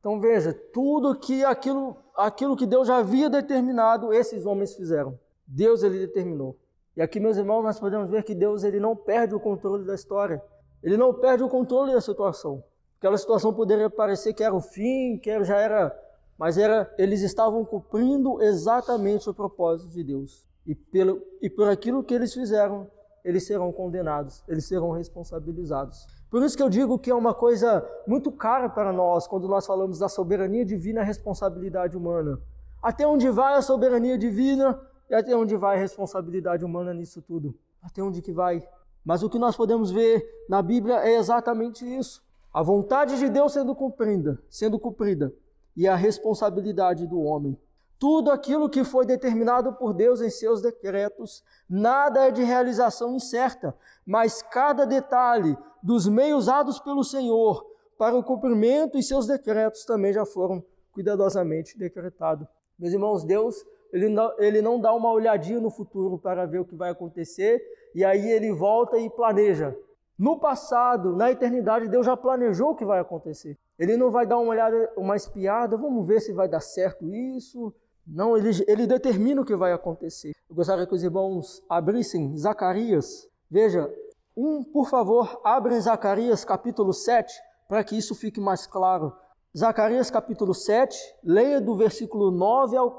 Então 0.00 0.18
veja, 0.18 0.52
tudo 0.52 1.14
que 1.14 1.44
aquilo, 1.44 1.96
aquilo 2.16 2.56
que 2.56 2.66
Deus 2.66 2.88
já 2.88 2.96
havia 2.96 3.28
determinado, 3.28 4.12
esses 4.12 4.46
homens 4.46 4.74
fizeram. 4.74 5.18
Deus 5.46 5.82
ele 5.82 5.98
determinou. 5.98 6.56
E 6.96 7.02
aqui, 7.02 7.20
meus 7.20 7.36
irmãos, 7.36 7.62
nós 7.62 7.78
podemos 7.78 8.10
ver 8.10 8.24
que 8.24 8.34
Deus 8.34 8.64
ele 8.64 8.80
não 8.80 8.96
perde 8.96 9.34
o 9.34 9.40
controle 9.40 9.84
da 9.84 9.94
história. 9.94 10.42
Ele 10.82 10.96
não 10.96 11.12
perde 11.12 11.42
o 11.42 11.48
controle 11.48 11.92
da 11.92 12.00
situação. 12.00 12.64
Aquela 12.98 13.16
situação 13.18 13.52
poderia 13.52 13.88
parecer 13.88 14.32
que 14.32 14.42
era 14.42 14.54
o 14.54 14.60
fim, 14.60 15.18
que 15.18 15.44
já 15.44 15.56
era, 15.56 15.98
mas 16.38 16.56
era, 16.56 16.92
eles 16.98 17.20
estavam 17.20 17.64
cumprindo 17.64 18.42
exatamente 18.42 19.28
o 19.28 19.34
propósito 19.34 19.90
de 19.90 20.02
Deus. 20.02 20.46
E, 20.66 20.74
pelo, 20.74 21.22
e 21.40 21.48
por 21.48 21.68
aquilo 21.68 22.02
que 22.02 22.14
eles 22.14 22.32
fizeram, 22.32 22.90
eles 23.24 23.46
serão 23.46 23.72
condenados, 23.72 24.42
eles 24.48 24.66
serão 24.66 24.90
responsabilizados. 24.90 26.06
Por 26.30 26.42
isso 26.44 26.56
que 26.56 26.62
eu 26.62 26.68
digo 26.68 26.98
que 26.98 27.10
é 27.10 27.14
uma 27.14 27.34
coisa 27.34 27.84
muito 28.06 28.30
cara 28.30 28.68
para 28.68 28.92
nós 28.92 29.26
quando 29.26 29.48
nós 29.48 29.66
falamos 29.66 29.98
da 29.98 30.08
soberania 30.08 30.64
divina 30.64 31.02
e 31.02 31.04
responsabilidade 31.04 31.96
humana. 31.96 32.38
Até 32.80 33.06
onde 33.06 33.28
vai 33.28 33.54
a 33.54 33.62
soberania 33.62 34.16
divina 34.16 34.80
e 35.10 35.14
até 35.14 35.34
onde 35.34 35.56
vai 35.56 35.76
a 35.76 35.80
responsabilidade 35.80 36.64
humana 36.64 36.94
nisso 36.94 37.20
tudo? 37.20 37.54
Até 37.82 38.00
onde 38.00 38.22
que 38.22 38.32
vai? 38.32 38.62
Mas 39.04 39.22
o 39.24 39.28
que 39.28 39.38
nós 39.38 39.56
podemos 39.56 39.90
ver 39.90 40.24
na 40.48 40.62
Bíblia 40.62 41.00
é 41.00 41.16
exatamente 41.16 41.84
isso. 41.84 42.22
A 42.54 42.62
vontade 42.62 43.18
de 43.18 43.28
Deus 43.28 43.52
sendo 43.52 43.74
cumprida, 43.74 44.40
sendo 44.48 44.78
cumprida, 44.78 45.34
e 45.76 45.88
a 45.88 45.96
responsabilidade 45.96 47.06
do 47.06 47.20
homem. 47.20 47.58
Tudo 48.00 48.30
aquilo 48.30 48.70
que 48.70 48.82
foi 48.82 49.04
determinado 49.04 49.74
por 49.74 49.92
Deus 49.92 50.22
em 50.22 50.30
seus 50.30 50.62
decretos, 50.62 51.44
nada 51.68 52.28
é 52.28 52.30
de 52.30 52.42
realização 52.42 53.14
incerta, 53.14 53.76
mas 54.06 54.40
cada 54.40 54.86
detalhe 54.86 55.54
dos 55.82 56.08
meios 56.08 56.44
usados 56.44 56.80
pelo 56.80 57.04
Senhor 57.04 57.62
para 57.98 58.16
o 58.16 58.24
cumprimento 58.24 58.96
e 58.96 59.02
seus 59.02 59.26
decretos 59.26 59.84
também 59.84 60.14
já 60.14 60.24
foram 60.24 60.64
cuidadosamente 60.92 61.76
decretados. 61.76 62.48
Meus 62.78 62.94
irmãos, 62.94 63.22
Deus 63.22 63.66
ele 63.92 64.08
não, 64.08 64.32
ele 64.38 64.62
não 64.62 64.80
dá 64.80 64.94
uma 64.94 65.12
olhadinha 65.12 65.60
no 65.60 65.70
futuro 65.70 66.16
para 66.16 66.46
ver 66.46 66.60
o 66.60 66.64
que 66.64 66.74
vai 66.74 66.88
acontecer 66.88 67.62
e 67.94 68.02
aí 68.02 68.30
ele 68.30 68.50
volta 68.50 68.96
e 68.96 69.10
planeja. 69.10 69.76
No 70.18 70.38
passado, 70.38 71.14
na 71.14 71.30
eternidade, 71.30 71.86
Deus 71.86 72.06
já 72.06 72.16
planejou 72.16 72.70
o 72.70 72.74
que 72.74 72.84
vai 72.84 72.98
acontecer. 72.98 73.58
Ele 73.78 73.98
não 73.98 74.10
vai 74.10 74.26
dar 74.26 74.38
uma 74.38 74.52
olhada, 74.52 74.90
uma 74.96 75.16
espiada, 75.16 75.76
vamos 75.76 76.06
ver 76.06 76.20
se 76.20 76.32
vai 76.32 76.48
dar 76.48 76.60
certo 76.60 77.06
isso. 77.12 77.74
Não, 78.06 78.36
ele, 78.36 78.50
ele 78.66 78.86
determina 78.86 79.40
o 79.40 79.44
que 79.44 79.56
vai 79.56 79.72
acontecer. 79.72 80.32
Eu 80.48 80.56
gostaria 80.56 80.86
que 80.86 80.94
os 80.94 81.02
irmãos 81.02 81.62
abrissem 81.68 82.36
Zacarias. 82.36 83.28
Veja, 83.50 83.92
um, 84.36 84.62
por 84.64 84.88
favor, 84.88 85.40
abrem 85.44 85.80
Zacarias 85.80 86.44
capítulo 86.44 86.92
7, 86.92 87.32
para 87.68 87.84
que 87.84 87.96
isso 87.96 88.14
fique 88.14 88.40
mais 88.40 88.66
claro. 88.66 89.12
Zacarias 89.56 90.10
capítulo 90.10 90.54
7, 90.54 90.96
leia 91.22 91.60
do 91.60 91.74
versículo 91.74 92.30
9 92.30 92.76
ao 92.76 92.98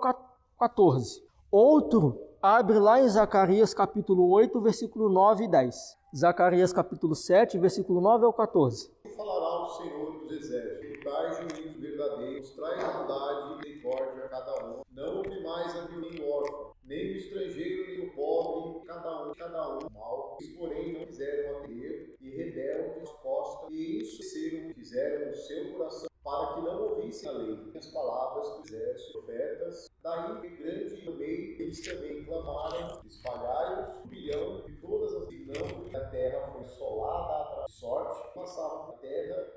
14. 0.59 1.23
Outro, 1.49 2.21
abre 2.41 2.77
lá 2.79 3.01
em 3.01 3.07
Zacarias 3.07 3.73
capítulo 3.73 4.29
8, 4.29 4.59
versículo 4.61 5.09
9 5.09 5.45
e 5.45 5.47
10. 5.47 5.97
Zacarias 6.15 6.73
capítulo 6.73 7.15
7, 7.15 7.57
versículo 7.57 8.01
9 8.01 8.25
ao 8.25 8.33
14. 8.33 8.91
Falará 9.15 9.63
o 9.63 9.69
Senhor 9.77 10.11
dos 10.19 10.31
exércitos, 10.31 11.03
dai 11.05 11.31
juízo 11.33 11.79
verdadeiro, 11.79 12.37
mostrai 12.37 12.75
bondade 12.75 13.41
e 13.41 13.55
misericórdia 13.55 14.25
a 14.25 14.29
cada 14.29 14.65
um. 14.65 14.81
Não 14.91 15.17
ouve 15.17 15.41
mais 15.61 15.75
a 15.75 15.87
nem 15.87 16.19
o 16.19 16.31
órfão, 16.31 16.73
nem 16.83 17.13
o 17.13 17.17
estrangeiro, 17.17 17.87
nem 17.87 18.07
o 18.07 18.11
pobre, 18.13 18.85
cada 18.87 19.27
um, 19.27 19.33
cada 19.33 19.77
um 19.77 19.79
mal. 19.93 20.37
Eles, 20.39 20.57
porém, 20.57 20.93
não 20.93 21.05
quiseram 21.05 21.59
atender, 21.59 22.15
e 22.19 22.29
rebeldes 22.29 22.97
resposta, 22.97 23.67
e 23.69 24.01
ensuciram, 24.01 24.73
fizeram 24.73 25.31
o 25.31 25.35
seu 25.35 25.71
coração 25.73 26.09
para 26.23 26.53
que 26.53 26.61
não 26.61 26.83
ouvissem 26.83 27.29
a 27.29 27.31
lei, 27.33 27.71
as 27.75 27.87
palavras 27.87 28.49
que 28.49 28.61
fizeram 28.63 28.95
os 28.95 29.05
profetas. 29.11 29.91
Daí, 30.03 30.49
grande 30.57 31.05
também, 31.05 31.55
eles 31.59 31.81
também 31.81 32.25
clamaram, 32.25 33.01
espalharam 33.05 34.01
um 34.03 34.07
bilhão 34.07 34.61
de 34.61 34.75
todas 34.77 35.13
as 35.13 35.29
não, 35.31 35.99
a 35.99 36.05
terra 36.05 36.51
foi 36.53 36.65
solada 36.65 37.65
de 37.65 37.71
sorte, 37.73 38.33
passavam 38.33 38.89
a 38.89 38.97
terra. 38.97 39.47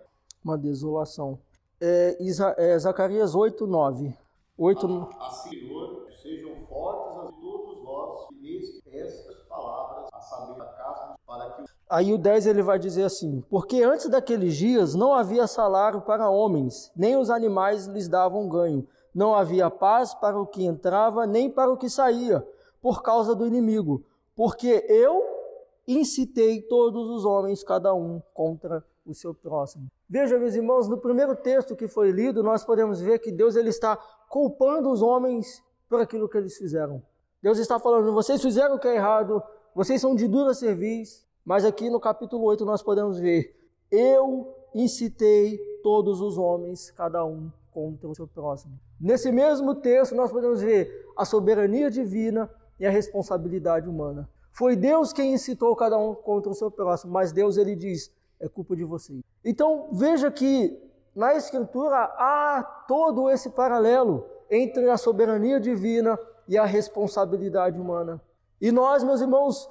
Uma 0.45 0.59
desolação. 0.59 1.39
É, 1.81 2.17
Isa, 2.21 2.55
é, 2.59 2.79
Zacarias 2.79 3.35
8, 3.35 3.67
9. 3.67 4.15
8... 4.57 4.87
A, 5.19 5.27
a 5.27 5.31
Senhor, 5.31 6.07
sejam 6.13 6.65
fortes 6.67 7.19
a 7.19 7.33
todos 7.41 7.83
vós, 7.83 8.29
que 8.29 8.35
neste 8.37 8.97
estas 8.97 9.43
palavras, 9.49 10.09
a 10.13 10.21
saber 10.21 10.59
da 10.59 10.67
casa, 10.67 11.19
para 11.27 11.51
que 11.51 11.65
Aí 11.89 12.13
o 12.13 12.19
10 12.19 12.47
ele 12.47 12.63
vai 12.63 12.79
dizer 12.79 13.05
assim: 13.05 13.43
Porque 13.49 13.83
antes 13.83 14.09
daqueles 14.09 14.57
dias 14.57 14.95
não 14.95 15.13
havia 15.13 15.47
salário 15.47 16.01
para 16.01 16.31
homens, 16.31 16.91
nem 16.97 17.17
os 17.17 17.31
animais 17.31 17.87
lhes 17.87 18.09
davam 18.09 18.49
ganho. 18.49 18.87
Não 19.15 19.35
havia 19.35 19.71
paz 19.71 20.13
para 20.15 20.41
o 20.41 20.47
que 20.47 20.65
entrava, 20.65 21.27
nem 21.27 21.49
para 21.49 21.71
o 21.71 21.77
que 21.77 21.89
saía, 21.89 22.45
por 22.83 23.03
causa 23.03 23.35
do 23.35 23.47
inimigo. 23.47 24.05
Porque 24.35 24.85
eu 24.89 25.23
incitei 25.87 26.63
todos 26.63 27.09
os 27.11 27.25
homens, 27.25 27.63
cada 27.63 27.95
um 27.95 28.21
contra 28.33 28.85
o 29.07 29.15
seu 29.15 29.35
próximo. 29.35 29.87
Veja, 30.09 30.39
meus 30.39 30.55
irmãos, 30.55 30.89
no 30.89 30.99
primeiro 30.99 31.37
texto 31.37 31.77
que 31.77 31.87
foi 31.87 32.11
lido, 32.11 32.43
nós 32.43 32.65
podemos 32.65 33.01
ver 33.01 33.19
que 33.19 33.31
Deus 33.31 33.55
ele 33.55 33.69
está 33.69 33.97
culpando 34.29 34.91
os 34.91 35.03
homens 35.03 35.63
por 35.89 36.01
aquilo 36.01 36.29
que 36.29 36.39
eles 36.39 36.57
fizeram. 36.57 37.03
Deus 37.43 37.59
está 37.59 37.79
falando: 37.79 38.13
vocês 38.13 38.41
fizeram 38.41 38.77
o 38.77 38.79
que 38.79 38.89
é 38.89 38.97
errado, 38.97 39.43
vocês 39.75 40.01
são 40.01 40.15
de 40.15 40.27
dura 40.27 40.55
serviço, 40.55 41.24
mas 41.45 41.65
aqui 41.65 41.91
no 41.91 42.01
capítulo 42.01 42.45
8 42.45 42.65
nós 42.65 42.83
podemos 42.83 43.19
ver: 43.19 43.55
Eu 43.91 44.55
incitei 44.75 45.59
todos 45.83 46.21
os 46.21 46.39
homens, 46.39 46.91
cada 46.91 47.25
um 47.25 47.51
contra 47.71 48.09
o 48.09 48.15
seu 48.15 48.27
próximo. 48.27 48.79
Nesse 49.01 49.31
mesmo 49.31 49.75
texto 49.75 50.15
nós 50.15 50.33
podemos 50.33 50.63
ver 50.63 51.07
a 51.17 51.25
soberania 51.25 51.91
divina 51.91 52.51
e 52.79 52.87
a 52.87 52.91
responsabilidade 52.91 53.89
humana. 53.89 54.29
Foi 54.53 54.77
Deus 54.77 55.13
quem 55.13 55.35
incitou 55.35 55.75
cada 55.75 55.99
um 55.99 56.15
contra 56.15 56.51
o 56.51 56.55
seu 56.55 56.71
próximo, 56.71 57.13
mas 57.13 57.33
Deus 57.33 57.57
ele 57.57 57.75
diz: 57.75 58.11
é 58.41 58.49
culpa 58.49 58.75
de 58.75 58.85
vocês. 58.85 59.21
Então 59.45 59.89
veja 59.93 60.31
que 60.31 60.81
na 61.15 61.35
Escritura 61.35 61.97
há 61.97 62.85
todo 62.89 63.29
esse 63.31 63.51
paralelo 63.51 64.27
entre 64.51 64.89
a 64.89 64.97
soberania 64.97 65.61
divina 65.61 66.19
e 66.49 66.57
a 66.57 66.65
responsabilidade 66.65 67.79
humana. 67.79 68.21
E 68.61 68.71
nós, 68.73 69.03
meus 69.03 69.21
irmãos, 69.21 69.69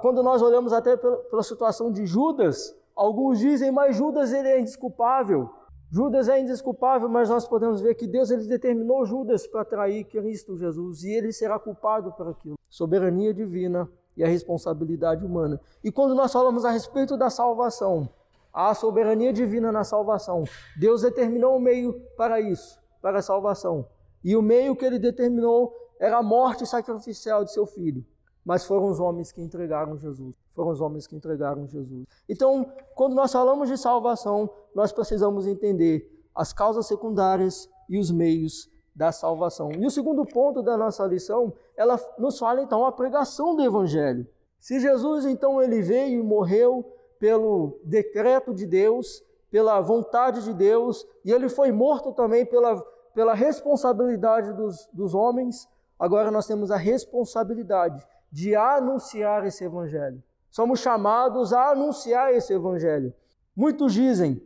quando 0.00 0.22
nós 0.22 0.42
olhamos 0.42 0.72
até 0.72 0.96
pela 0.96 1.42
situação 1.42 1.90
de 1.90 2.06
Judas, 2.06 2.74
alguns 2.94 3.38
dizem, 3.38 3.70
mas 3.70 3.96
Judas 3.96 4.32
ele 4.32 4.48
é 4.48 4.60
indesculpável. 4.60 5.50
Judas 5.90 6.28
é 6.28 6.40
indesculpável, 6.40 7.08
mas 7.08 7.28
nós 7.28 7.46
podemos 7.46 7.80
ver 7.80 7.94
que 7.94 8.06
Deus 8.06 8.30
ele 8.30 8.46
determinou 8.46 9.06
Judas 9.06 9.46
para 9.46 9.64
trair 9.64 10.04
Cristo 10.04 10.56
Jesus 10.56 11.04
e 11.04 11.12
ele 11.12 11.32
será 11.32 11.58
culpado 11.58 12.12
por 12.12 12.28
aquilo. 12.28 12.56
Soberania 12.68 13.32
divina 13.32 13.88
e 14.16 14.24
a 14.24 14.26
responsabilidade 14.26 15.24
humana. 15.24 15.60
E 15.84 15.92
quando 15.92 16.14
nós 16.14 16.32
falamos 16.32 16.64
a 16.64 16.70
respeito 16.70 17.16
da 17.16 17.30
salvação, 17.30 18.08
a 18.52 18.74
soberania 18.74 19.32
divina 19.32 19.70
na 19.70 19.84
salvação, 19.84 20.44
Deus 20.78 21.02
determinou 21.02 21.52
o 21.52 21.56
um 21.56 21.60
meio 21.60 22.00
para 22.16 22.40
isso, 22.40 22.80
para 23.02 23.18
a 23.18 23.22
salvação. 23.22 23.86
E 24.24 24.34
o 24.34 24.42
meio 24.42 24.74
que 24.74 24.84
ele 24.84 24.98
determinou 24.98 25.72
era 26.00 26.18
a 26.18 26.22
morte 26.22 26.66
sacrificial 26.66 27.44
de 27.44 27.52
seu 27.52 27.66
filho. 27.66 28.04
Mas 28.46 28.64
foram 28.64 28.88
os 28.88 29.00
homens 29.00 29.32
que 29.32 29.42
entregaram 29.42 29.98
Jesus. 29.98 30.32
Foram 30.54 30.70
os 30.70 30.80
homens 30.80 31.04
que 31.04 31.16
entregaram 31.16 31.66
Jesus. 31.66 32.06
Então, 32.28 32.70
quando 32.94 33.16
nós 33.16 33.32
falamos 33.32 33.68
de 33.68 33.76
salvação, 33.76 34.48
nós 34.72 34.92
precisamos 34.92 35.48
entender 35.48 36.08
as 36.32 36.52
causas 36.52 36.86
secundárias 36.86 37.68
e 37.88 37.98
os 37.98 38.12
meios 38.12 38.70
da 38.94 39.10
salvação. 39.10 39.72
E 39.72 39.84
o 39.84 39.90
segundo 39.90 40.24
ponto 40.24 40.62
da 40.62 40.76
nossa 40.76 41.04
lição, 41.06 41.52
ela 41.76 41.98
nos 42.18 42.38
fala 42.38 42.62
então 42.62 42.86
a 42.86 42.92
pregação 42.92 43.56
do 43.56 43.62
evangelho. 43.62 44.24
Se 44.60 44.78
Jesus 44.78 45.26
então 45.26 45.60
ele 45.60 45.82
veio 45.82 46.20
e 46.20 46.22
morreu 46.22 46.84
pelo 47.18 47.80
decreto 47.82 48.54
de 48.54 48.64
Deus, 48.64 49.24
pela 49.50 49.80
vontade 49.80 50.44
de 50.44 50.54
Deus, 50.54 51.04
e 51.24 51.32
ele 51.32 51.48
foi 51.48 51.72
morto 51.72 52.12
também 52.12 52.46
pela, 52.46 52.80
pela 53.12 53.34
responsabilidade 53.34 54.52
dos, 54.52 54.88
dos 54.92 55.14
homens, 55.14 55.68
agora 55.98 56.30
nós 56.30 56.46
temos 56.46 56.70
a 56.70 56.76
responsabilidade 56.76 58.06
de 58.30 58.54
anunciar 58.54 59.46
esse 59.46 59.64
evangelho. 59.64 60.22
Somos 60.50 60.80
chamados 60.80 61.52
a 61.52 61.70
anunciar 61.70 62.32
esse 62.32 62.52
evangelho. 62.52 63.12
Muitos 63.54 63.92
dizem: 63.92 64.42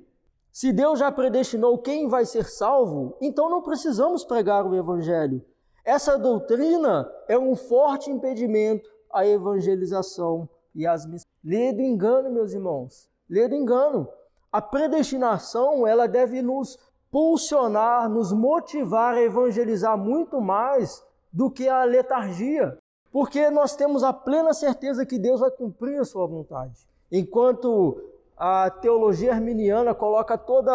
se 0.52 0.72
Deus 0.72 0.98
já 0.98 1.12
predestinou 1.12 1.78
quem 1.78 2.08
vai 2.08 2.24
ser 2.24 2.44
salvo, 2.44 3.16
então 3.20 3.48
não 3.48 3.62
precisamos 3.62 4.24
pregar 4.24 4.66
o 4.66 4.74
evangelho. 4.74 5.44
Essa 5.84 6.18
doutrina 6.18 7.10
é 7.28 7.38
um 7.38 7.54
forte 7.54 8.10
impedimento 8.10 8.90
à 9.12 9.26
evangelização 9.26 10.48
e 10.74 10.86
às 10.86 11.06
missões. 11.06 11.24
Lê 11.42 11.72
do 11.72 11.80
engano, 11.80 12.30
meus 12.30 12.52
irmãos. 12.52 13.08
Lê 13.28 13.48
do 13.48 13.54
engano. 13.54 14.08
A 14.52 14.60
predestinação, 14.60 15.86
ela 15.86 16.06
deve 16.06 16.42
nos 16.42 16.78
pulsionar, 17.10 18.08
nos 18.08 18.32
motivar 18.32 19.14
a 19.14 19.22
evangelizar 19.22 19.96
muito 19.96 20.40
mais 20.40 21.02
do 21.32 21.50
que 21.50 21.68
a 21.68 21.84
letargia. 21.84 22.76
Porque 23.12 23.50
nós 23.50 23.74
temos 23.74 24.02
a 24.04 24.12
plena 24.12 24.52
certeza 24.52 25.04
que 25.04 25.18
Deus 25.18 25.40
vai 25.40 25.50
cumprir 25.50 26.00
a 26.00 26.04
sua 26.04 26.26
vontade. 26.26 26.86
Enquanto 27.10 28.02
a 28.36 28.70
teologia 28.70 29.32
arminiana 29.32 29.94
coloca 29.94 30.38
toda 30.38 30.72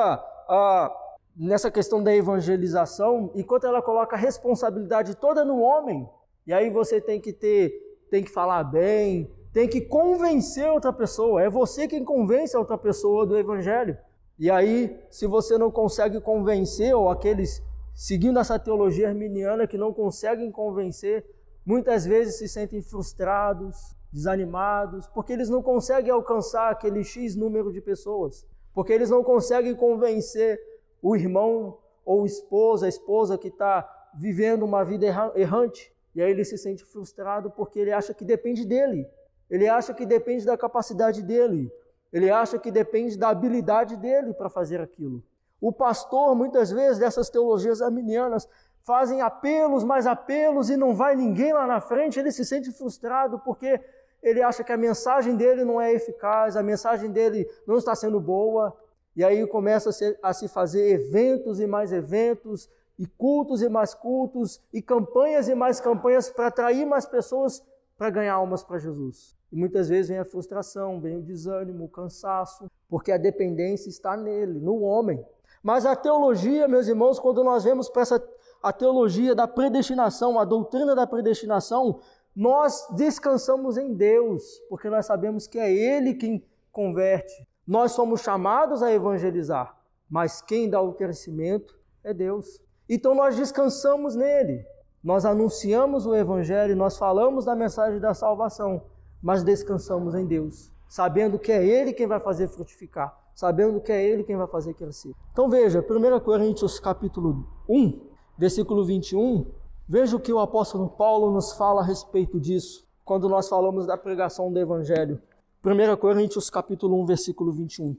a 0.48 1.01
nessa 1.36 1.70
questão 1.70 2.01
da 2.01 2.15
evangelização, 2.15 3.32
enquanto 3.36 3.68
ela 3.68 3.82
coloca 3.82 4.15
a 4.15 4.20
responsabilidade 4.20 5.15
toda 5.15 5.44
no 5.44 5.60
homem, 5.60 6.08
e 6.48 6.54
aí 6.54 6.70
você 6.70 7.01
tem 7.01 7.20
que 7.20 7.34
ter, 7.34 7.74
tem 8.10 8.24
que 8.24 8.32
falar 8.32 8.63
bem, 8.63 9.30
tem 9.51 9.68
que 9.68 9.82
convencer 9.82 10.70
outra 10.70 10.94
pessoa. 10.94 11.42
É 11.42 11.50
você 11.50 11.88
quem 11.88 12.06
convence 12.06 12.56
a 12.56 12.60
outra 12.60 12.77
pessoa 12.77 13.25
do 13.25 13.38
evangelho. 13.38 13.98
E 14.38 14.51
aí, 14.51 14.98
se 15.10 15.27
você 15.27 15.58
não 15.58 15.72
consegue 15.72 16.20
convencer, 16.22 16.94
ou 16.96 17.10
aqueles 17.10 17.63
seguindo 17.94 18.38
essa 18.38 18.60
teologia 18.60 19.08
arminiana 19.08 19.65
que 19.65 19.77
não 19.77 19.94
conseguem 19.94 20.51
convencer, 20.51 21.25
muitas 21.65 22.05
vezes 22.05 22.38
se 22.38 22.48
sentem 22.48 22.81
frustrados, 22.81 23.95
desanimados, 24.12 25.07
porque 25.07 25.34
eles 25.34 25.50
não 25.50 25.62
conseguem 25.62 26.12
alcançar 26.12 26.72
aquele 26.72 27.03
X 27.03 27.36
número 27.36 27.72
de 27.72 27.81
pessoas, 27.81 28.45
porque 28.74 28.93
eles 28.93 29.10
não 29.10 29.24
conseguem 29.24 29.75
convencer 29.75 30.60
o 31.01 31.15
irmão 31.15 31.77
ou 32.06 32.21
o 32.21 32.25
esposo, 32.25 32.86
a 32.86 32.89
esposa 32.89 33.38
que 33.38 33.47
está 33.47 33.89
vivendo 34.13 34.63
uma 34.63 34.84
vida 34.86 35.06
errante, 35.36 35.93
e 36.13 36.21
aí 36.21 36.32
ele 36.32 36.45
se 36.45 36.58
sente 36.58 36.86
frustrado 36.86 37.51
porque 37.51 37.80
ele 37.80 37.91
acha 37.91 38.13
que 38.13 38.23
depende 38.23 38.63
dele, 38.65 39.06
ele 39.49 39.67
acha 39.67 39.93
que 39.93 40.06
depende 40.06 40.45
da 40.45 40.58
capacidade 40.58 41.21
dele, 41.21 41.69
ele 42.13 42.30
acha 42.30 42.58
que 42.58 42.71
depende 42.71 43.17
da 43.17 43.30
habilidade 43.30 43.97
dele 43.97 44.34
para 44.34 44.49
fazer 44.49 44.80
aquilo. 44.80 45.21
O 45.60 45.71
pastor, 45.71 46.36
muitas 46.36 46.71
vezes, 46.71 46.99
dessas 46.99 47.30
teologias 47.30 47.82
arminianas, 47.82 48.47
fazem 48.86 49.19
apelos, 49.19 49.84
mais 49.84 50.06
apelos 50.06 50.69
e 50.69 50.78
não 50.78 50.93
vai 50.93 51.15
ninguém 51.15 51.52
lá 51.52 51.65
na 51.65 51.82
frente, 51.82 52.19
ele 52.19 52.32
se 52.32 52.45
sente 52.45 52.71
frustrado 52.71 53.39
porque 53.39 53.82
ele 54.21 54.41
acha 54.41 54.63
que 54.63 54.71
a 54.71 54.78
mensagem 54.78 55.36
dele 55.36 55.65
não 55.65 55.82
é 55.82 55.91
eficaz, 55.91 56.56
a 56.56 56.63
mensagem 56.63 57.12
dele 57.12 57.50
não 57.67 57.78
está 57.78 57.95
sendo 57.95 58.19
boa, 58.19 58.76
e 59.15 59.24
aí 59.24 59.45
começa 59.48 59.89
a 59.89 59.93
se, 59.93 60.17
a 60.21 60.34
se 60.34 60.48
fazer 60.48 60.89
eventos 60.89 61.60
e 61.60 61.67
mais 61.67 61.91
eventos, 61.91 62.69
e 62.98 63.06
cultos 63.06 63.62
e 63.62 63.69
mais 63.69 63.93
cultos, 63.93 64.62
e 64.71 64.82
campanhas 64.82 65.48
e 65.48 65.56
mais 65.56 65.80
campanhas 65.80 66.30
para 66.30 66.48
atrair 66.48 66.86
mais 66.86 67.06
pessoas 67.06 67.63
para 67.98 68.10
ganhar 68.10 68.34
almas 68.34 68.63
para 68.63 68.78
Jesus. 68.78 69.36
E 69.52 69.56
muitas 69.56 69.89
vezes 69.89 70.10
vem 70.10 70.19
a 70.19 70.26
frustração, 70.26 71.00
vem 71.00 71.17
o 71.17 71.21
desânimo, 71.21 71.86
o 71.86 71.89
cansaço, 71.89 72.69
porque 72.89 73.12
a 73.12 73.17
dependência 73.17 73.89
está 73.89 74.17
nele, 74.17 74.60
no 74.60 74.82
homem. 74.82 75.24
Mas 75.65 75.84
a 75.84 75.95
teologia, 75.95 76.67
meus 76.67 76.88
irmãos, 76.88 77.17
quando 77.17 77.43
nós 77.43 77.63
vemos 77.63 77.89
para 77.89 78.04
essa 78.04 78.23
a 78.62 78.71
teologia 78.71 79.34
da 79.34 79.47
predestinação, 79.47 80.39
a 80.39 80.45
doutrina 80.45 80.93
da 80.93 81.08
predestinação, 81.08 82.01
nós 82.36 82.88
descansamos 82.95 83.75
em 83.75 83.95
Deus, 83.95 84.43
porque 84.69 84.91
nós 84.91 85.08
sabemos 85.08 85.47
que 85.47 85.58
é 85.58 85.73
Ele 85.73 86.13
quem 86.13 86.45
converte. 86.71 87.47
Nós 87.65 87.93
somos 87.93 88.21
chamados 88.21 88.84
a 88.84 88.91
evangelizar, 88.91 89.75
mas 90.08 90.39
quem 90.39 90.69
dá 90.69 90.80
o 90.80 90.93
crescimento 90.93 91.75
é 92.04 92.13
Deus. 92.13 92.62
Então 92.88 93.15
nós 93.15 93.36
descansamos 93.36 94.15
nele. 94.15 94.63
Nós 95.04 95.25
anunciamos 95.25 96.06
o 96.06 96.13
Evangelho, 96.13 96.75
nós 96.75 96.95
falamos 96.95 97.43
da 97.43 97.56
mensagem 97.56 97.99
da 97.99 98.13
salvação, 98.13 98.84
mas 99.19 99.43
descansamos 99.43 100.13
em 100.13 100.28
Deus, 100.28 100.71
sabendo 100.88 101.39
que 101.39 101.51
é 101.51 101.65
Ele 101.65 101.91
quem 101.91 102.06
vai 102.06 102.19
fazer 102.19 102.49
frutificar, 102.49 103.25
sabendo 103.36 103.82
que 103.82 103.91
é 103.91 104.04
Ele 104.04 104.24
quem 104.24 104.38
vai 104.38 104.48
fazer 104.48 104.74
crescer. 104.74 105.13
Então 105.34 105.50
veja, 105.50 105.82
1 105.82 106.19
Coríntios 106.21 106.80
capítulo 106.80 107.45
1, 107.67 108.00
versículo 108.38 108.86
21, 108.86 109.45
veja 109.88 110.15
o 110.15 110.19
que 110.19 110.32
o 110.32 110.39
apóstolo 110.39 110.89
Paulo 110.89 111.30
nos 111.32 111.52
fala 111.52 111.82
a 111.82 111.84
respeito 111.84 112.39
disso, 112.39 112.88
quando 113.04 113.28
nós 113.28 113.50
falamos 113.50 113.86
da 113.86 113.98
pregação 113.98 114.52
do 114.52 114.58
Evangelho. 114.58 115.21
1 115.63 115.98
Coríntios 115.98 116.50
capítulo 116.50 117.00
1, 117.02 117.06
versículo 117.06 117.52
21. 117.52 117.98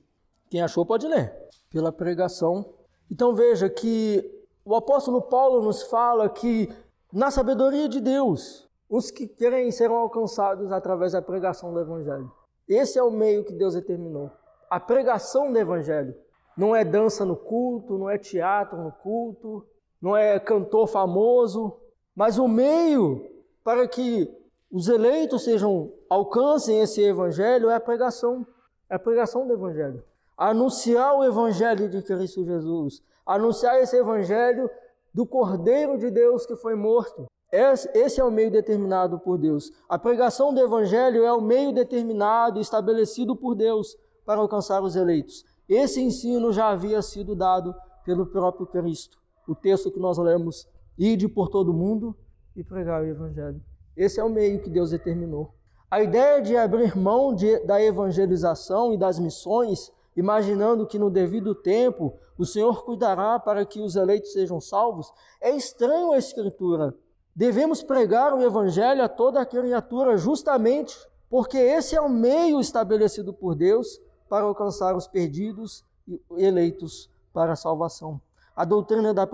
Quem 0.49 0.63
achou 0.63 0.87
pode 0.87 1.07
ler. 1.07 1.37
Pela 1.71 1.93
pregação. 1.93 2.73
Então 3.11 3.35
veja 3.35 3.69
que 3.69 4.25
o 4.65 4.75
apóstolo 4.75 5.21
Paulo 5.21 5.63
nos 5.63 5.83
fala 5.83 6.29
que 6.29 6.69
na 7.13 7.31
sabedoria 7.31 7.89
de 7.89 8.01
Deus, 8.01 8.69
os 8.89 9.11
que 9.11 9.27
creem 9.27 9.71
serão 9.71 9.97
alcançados 9.97 10.73
através 10.73 11.13
da 11.13 11.21
pregação 11.21 11.73
do 11.73 11.81
Evangelho. 11.81 12.33
Esse 12.69 12.99
é 12.99 13.03
o 13.03 13.11
meio 13.11 13.45
que 13.45 13.53
Deus 13.53 13.75
determinou. 13.75 14.31
A 14.71 14.81
pregação 14.81 15.53
do 15.53 15.59
Evangelho. 15.59 16.15
Não 16.57 16.75
é 16.75 16.85
dança 16.85 17.25
no 17.25 17.37
culto, 17.37 17.99
não 17.99 18.09
é 18.09 18.17
teatro 18.17 18.79
no 18.79 18.91
culto, 18.91 19.67
não 20.01 20.17
é 20.17 20.41
cantor 20.41 20.87
famoso, 20.89 21.77
mas 22.15 22.39
o 22.39 22.49
meio 22.49 23.29
para 23.63 23.87
que 23.87 24.27
os 24.71 24.89
eleitos 24.89 25.45
sejam 25.45 25.93
alcancem 26.09 26.81
esse 26.81 27.03
evangelho 27.03 27.69
é 27.69 27.75
a 27.75 27.81
pregação, 27.81 28.47
é 28.89 28.95
a 28.95 28.99
pregação 28.99 29.47
do 29.47 29.53
evangelho. 29.53 30.03
Anunciar 30.37 31.15
o 31.15 31.25
evangelho 31.25 31.89
de 31.89 32.03
Cristo 32.03 32.45
Jesus, 32.45 33.03
anunciar 33.25 33.81
esse 33.81 33.97
evangelho 33.97 34.71
do 35.13 35.27
Cordeiro 35.27 35.99
de 35.99 36.11
Deus 36.11 36.47
que 36.47 36.57
foi 36.57 36.75
morto. 36.75 37.27
Esse 37.51 38.21
é 38.21 38.25
o 38.25 38.31
meio 38.31 38.51
determinado 38.51 39.19
por 39.19 39.39
Deus. 39.39 39.73
A 39.89 39.99
pregação 39.99 40.53
do 40.53 40.61
Evangelho 40.61 41.25
é 41.25 41.33
o 41.33 41.41
meio 41.41 41.73
determinado, 41.73 42.61
estabelecido 42.61 43.35
por 43.35 43.55
Deus 43.55 43.97
para 44.27 44.41
alcançar 44.41 44.83
os 44.83 44.97
eleitos. 44.97 45.45
Esse 45.69 46.03
ensino 46.03 46.53
já 46.53 46.69
havia 46.69 47.01
sido 47.01 47.35
dado 47.35 47.75
pelo 48.05 48.27
próprio 48.27 48.67
Cristo 48.67 49.17
o 49.47 49.55
texto 49.55 49.91
que 49.91 50.01
nós 50.01 50.19
lemos, 50.19 50.69
ide 50.99 51.29
por 51.29 51.49
todo 51.49 51.73
mundo 51.73 52.17
e 52.55 52.65
pregar 52.65 53.03
o 53.03 53.07
evangelho. 53.07 53.63
Esse 53.97 54.19
é 54.19 54.25
o 54.25 54.29
meio 54.29 54.61
que 54.61 54.69
Deus 54.69 54.91
determinou. 54.91 55.55
A 55.91 56.03
ideia 56.03 56.43
de 56.43 56.57
abrir 56.57 56.97
mão 56.97 57.35
de, 57.35 57.61
da 57.61 57.81
evangelização 57.81 58.93
e 58.93 58.99
das 58.99 59.19
missões, 59.19 59.93
imaginando 60.17 60.87
que 60.87 60.99
no 60.99 61.09
devido 61.09 61.55
tempo 61.55 62.15
o 62.37 62.45
Senhor 62.45 62.85
cuidará 62.85 63.39
para 63.39 63.65
que 63.65 63.81
os 63.81 63.95
eleitos 63.95 64.33
sejam 64.33 64.61
salvos, 64.61 65.13
é 65.41 65.51
estranho 65.51 66.13
à 66.13 66.19
Escritura. 66.19 66.95
Devemos 67.35 67.83
pregar 67.83 68.35
o 68.35 68.43
Evangelho 68.43 69.03
a 69.03 69.09
toda 69.09 69.41
a 69.41 69.47
criatura 69.47 70.17
justamente 70.17 70.97
porque 71.29 71.59
esse 71.59 71.95
é 71.95 72.01
o 72.01 72.09
meio 72.09 72.61
estabelecido 72.61 73.33
por 73.33 73.55
Deus 73.55 74.01
para 74.29 74.45
alcançar 74.45 74.97
os 74.97 75.07
perdidos 75.07 75.85
e 76.07 76.21
eleitos 76.37 77.11
para 77.33 77.53
a 77.53 77.57
salvação. 77.57 78.21
A 78.55 78.65
doutrina 78.65 79.13
da 79.13 79.27